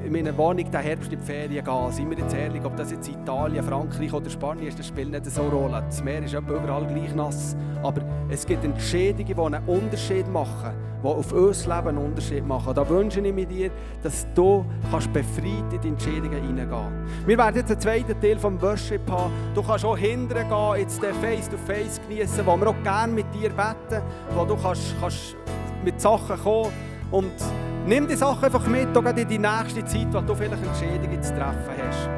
in 0.03 0.11
meiner 0.11 0.35
Wohnung 0.37 0.69
den 0.69 0.81
Herbst 0.81 1.11
in 1.11 1.19
die 1.19 1.25
Ferien 1.25 1.63
gehen. 1.63 1.91
Seien 1.91 2.09
wir 2.09 2.17
jetzt 2.17 2.33
ehrlich, 2.33 2.63
ob 2.63 2.75
das 2.75 2.91
jetzt 2.91 3.07
Italien, 3.07 3.63
Frankreich 3.63 4.13
oder 4.13 4.29
Spanien 4.29 4.67
ist, 4.67 4.79
das 4.79 4.87
spielt 4.87 5.11
nicht 5.11 5.25
so 5.25 5.41
eine 5.41 5.51
Rolle. 5.51 5.83
Das 5.85 6.03
Meer 6.03 6.23
ist 6.23 6.33
überall 6.33 6.85
gleich 6.85 7.13
nass. 7.15 7.55
Aber 7.83 8.01
es 8.29 8.45
gibt 8.45 8.63
Entscheidungen, 8.63 9.25
die 9.25 9.39
einen 9.39 9.67
Unterschied 9.67 10.27
machen, 10.31 10.71
die 11.03 11.07
auf 11.07 11.31
unser 11.31 11.75
Leben 11.75 11.87
einen 11.89 11.97
Unterschied 11.97 12.45
machen. 12.45 12.73
Da 12.73 12.87
wünsche 12.87 13.21
ich 13.21 13.33
mir 13.33 13.45
dir, 13.45 13.71
dass 14.03 14.27
du 14.33 14.65
kannst 14.89 15.11
befreit 15.13 15.73
in 15.73 15.81
die 15.81 15.87
Entscheidungen 15.89 16.41
hineingehen 16.41 17.05
Wir 17.25 17.37
werden 17.37 17.55
jetzt 17.57 17.71
einen 17.71 17.81
zweiten 17.81 18.19
Teil 18.19 18.39
vom 18.39 18.61
Worship 18.61 19.09
haben. 19.09 19.31
Du 19.53 19.63
kannst 19.63 19.85
auch 19.85 19.97
hindern 19.97 20.47
gehen, 20.47 20.81
jetzt 20.81 21.01
den 21.01 21.13
Face-to-Face 21.15 22.01
genießen, 22.07 22.45
wo 22.45 22.57
wir 22.57 22.67
auch 22.67 22.83
gerne 22.83 23.13
mit 23.13 23.25
dir 23.33 23.49
beten, 23.49 24.01
wo 24.35 24.45
du 24.45 24.55
kannst, 24.55 24.95
kannst 24.99 25.35
mit 25.83 25.99
Sachen 25.99 26.37
kommen 26.37 26.71
und 27.11 27.31
nimm 27.85 28.07
die 28.07 28.15
Sachen 28.15 28.43
einfach 28.43 28.65
mit, 28.67 28.95
auch 28.95 29.05
in 29.05 29.27
die 29.27 29.37
nächste 29.37 29.85
Zeit, 29.85 30.07
wo 30.11 30.21
du 30.21 30.35
vielleicht 30.35 30.63
Entscheidungen 30.63 31.21
zu 31.21 31.33
treffen 31.33 31.75
hast. 31.77 32.09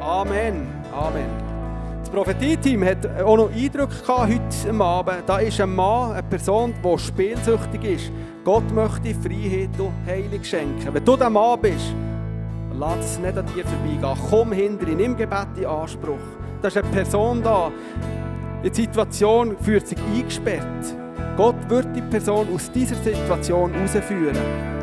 Amen. 0.00 0.66
Amen. 0.92 1.56
Das 2.00 2.10
Prophetie-Team 2.10 2.84
hat 2.84 3.22
auch 3.22 3.36
noch 3.36 3.50
Eindrücke 3.50 3.96
gehabt 4.00 4.30
heute 4.30 4.84
Abend. 4.84 5.22
Da 5.26 5.38
ist 5.38 5.60
ein 5.60 5.74
Mann, 5.74 6.12
eine 6.12 6.22
Person, 6.22 6.72
die 6.84 6.98
spielsüchtig 6.98 7.84
ist. 7.84 8.12
Gott 8.44 8.70
möchte 8.72 9.12
Freiheit 9.14 9.70
und 9.78 9.92
Heilung 10.06 10.44
schenken. 10.44 10.94
Wenn 10.94 11.04
du 11.04 11.16
der 11.16 11.28
Mann 11.28 11.60
bist, 11.60 11.92
lass 12.78 13.04
es 13.04 13.18
nicht 13.18 13.36
an 13.36 13.44
dir 13.46 13.64
vorbeigehen. 13.64 14.28
Komm 14.30 14.52
hinter 14.52 14.86
nimm 14.86 15.16
Gebet 15.16 15.48
in 15.56 15.66
Anspruch. 15.66 16.14
Da 16.62 16.68
ist 16.68 16.76
eine 16.76 16.88
Person 16.88 17.42
da. 17.42 17.72
Die 18.64 18.72
Situation 18.72 19.56
fühlt 19.60 19.88
sich 19.88 19.98
eingesperrt. 20.14 20.94
Gott 21.36 21.56
wird 21.68 21.88
die 21.94 22.02
Person 22.02 22.46
aus 22.54 22.70
dieser 22.70 22.96
Situation 22.96 23.72
herausführen. 23.72 24.75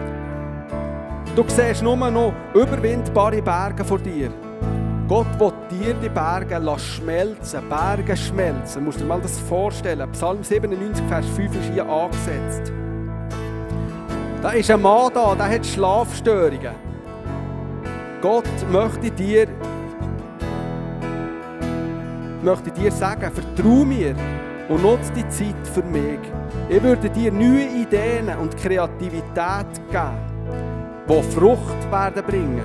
Du 1.36 1.44
siehst 1.48 1.82
nur 1.82 1.96
noch 1.96 2.32
überwindbare 2.54 3.42
Berge 3.42 3.84
vor 3.84 3.98
dir. 3.98 4.30
Gott 5.08 5.26
will 5.40 5.52
dir 5.72 5.96
die 5.96 6.10
Berge 6.10 6.62
schmelzen, 6.78 7.68
Berge 7.68 8.16
schmelzen. 8.16 8.82
Du 8.82 8.86
musst 8.86 9.00
dir 9.00 9.06
mal 9.06 9.20
das 9.20 9.40
vorstellen. 9.40 10.12
Psalm 10.12 10.44
97, 10.44 11.04
Vers 11.08 11.26
5 11.36 11.56
ist 11.56 11.74
hier 11.74 11.90
angesetzt. 11.90 12.72
Da 14.44 14.52
ist 14.52 14.70
ein 14.70 14.80
Mann 14.80 15.12
da, 15.12 15.34
der 15.34 15.50
hat 15.50 15.66
Schlafstörungen. 15.66 16.76
Gott 18.22 18.72
möchte 18.72 19.10
dir, 19.10 19.48
möchte 22.44 22.70
dir 22.70 22.92
sagen, 22.92 23.32
vertrau 23.32 23.84
mir 23.84 24.16
und 24.70 24.84
nutze 24.84 25.12
die 25.14 25.28
Zeit 25.30 25.68
für 25.74 25.84
mich. 25.84 26.20
Ich 26.70 26.84
würde 26.84 27.10
dir 27.10 27.32
neue 27.32 27.66
Ideen 27.66 28.30
und 28.40 28.56
Kreativität 28.56 29.66
geben, 29.90 30.33
die 31.10 31.22
Frucht 31.22 31.92
werden 31.92 32.24
bringen. 32.26 32.64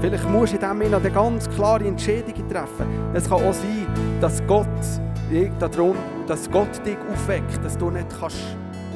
Vielleicht 0.00 0.28
musst 0.28 0.52
du 0.52 0.56
in 0.56 0.60
diesem 0.60 0.78
Moment 0.78 0.94
eine 0.94 1.10
ganz 1.10 1.48
klare 1.50 1.84
Entscheidungen 1.84 2.48
treffen. 2.48 2.86
Es 3.14 3.28
kann 3.28 3.38
auch 3.38 3.52
sein, 3.52 3.86
dass 4.20 4.42
Gott, 4.46 4.66
dass 6.28 6.50
Gott 6.50 6.84
dich 6.84 6.96
aufweckt, 7.12 7.64
dass 7.64 7.78
du 7.78 7.90
nicht 7.90 8.08
kannst 8.18 8.36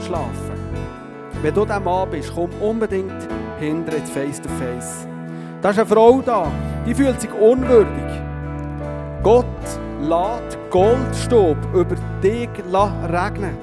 schlafen 0.04 0.30
kannst. 0.48 1.42
Wenn 1.42 1.54
du 1.54 1.64
dieser 1.64 1.80
Mann 1.80 2.10
bist, 2.10 2.32
komm 2.34 2.50
unbedingt 2.60 3.28
hinter 3.60 3.96
ins 3.96 4.10
Face-to-Face. 4.10 5.06
Da 5.62 5.70
ist 5.70 5.78
eine 5.78 5.86
Frau 5.86 6.20
da, 6.24 6.50
die 6.84 6.94
fühlt 6.94 7.20
sich 7.20 7.32
unwürdig. 7.32 8.20
Gott 9.22 9.46
lässt 10.00 10.58
Goldstaub 10.70 11.56
über 11.72 11.94
dich 12.22 12.48
regnen 12.72 13.56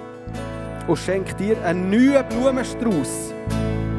und 0.87 0.97
schenkt 0.97 1.39
dir 1.39 1.57
einen 1.65 1.89
neuen 1.89 2.25
Blumenstrauß 2.29 3.33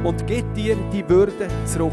und 0.05 0.27
gibt 0.27 0.57
dir 0.57 0.77
die 0.93 1.09
Würde 1.09 1.49
zurück. 1.65 1.93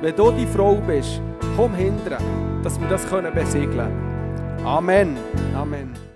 Wenn 0.00 0.16
du 0.16 0.30
die 0.32 0.46
Frau 0.46 0.74
bist, 0.74 1.22
komm 1.56 1.74
hinterher, 1.74 2.18
dass 2.62 2.80
wir 2.80 2.88
das 2.88 3.06
besiegeln 3.06 3.70
können. 3.76 4.66
Amen. 4.66 5.16
Amen. 5.54 6.11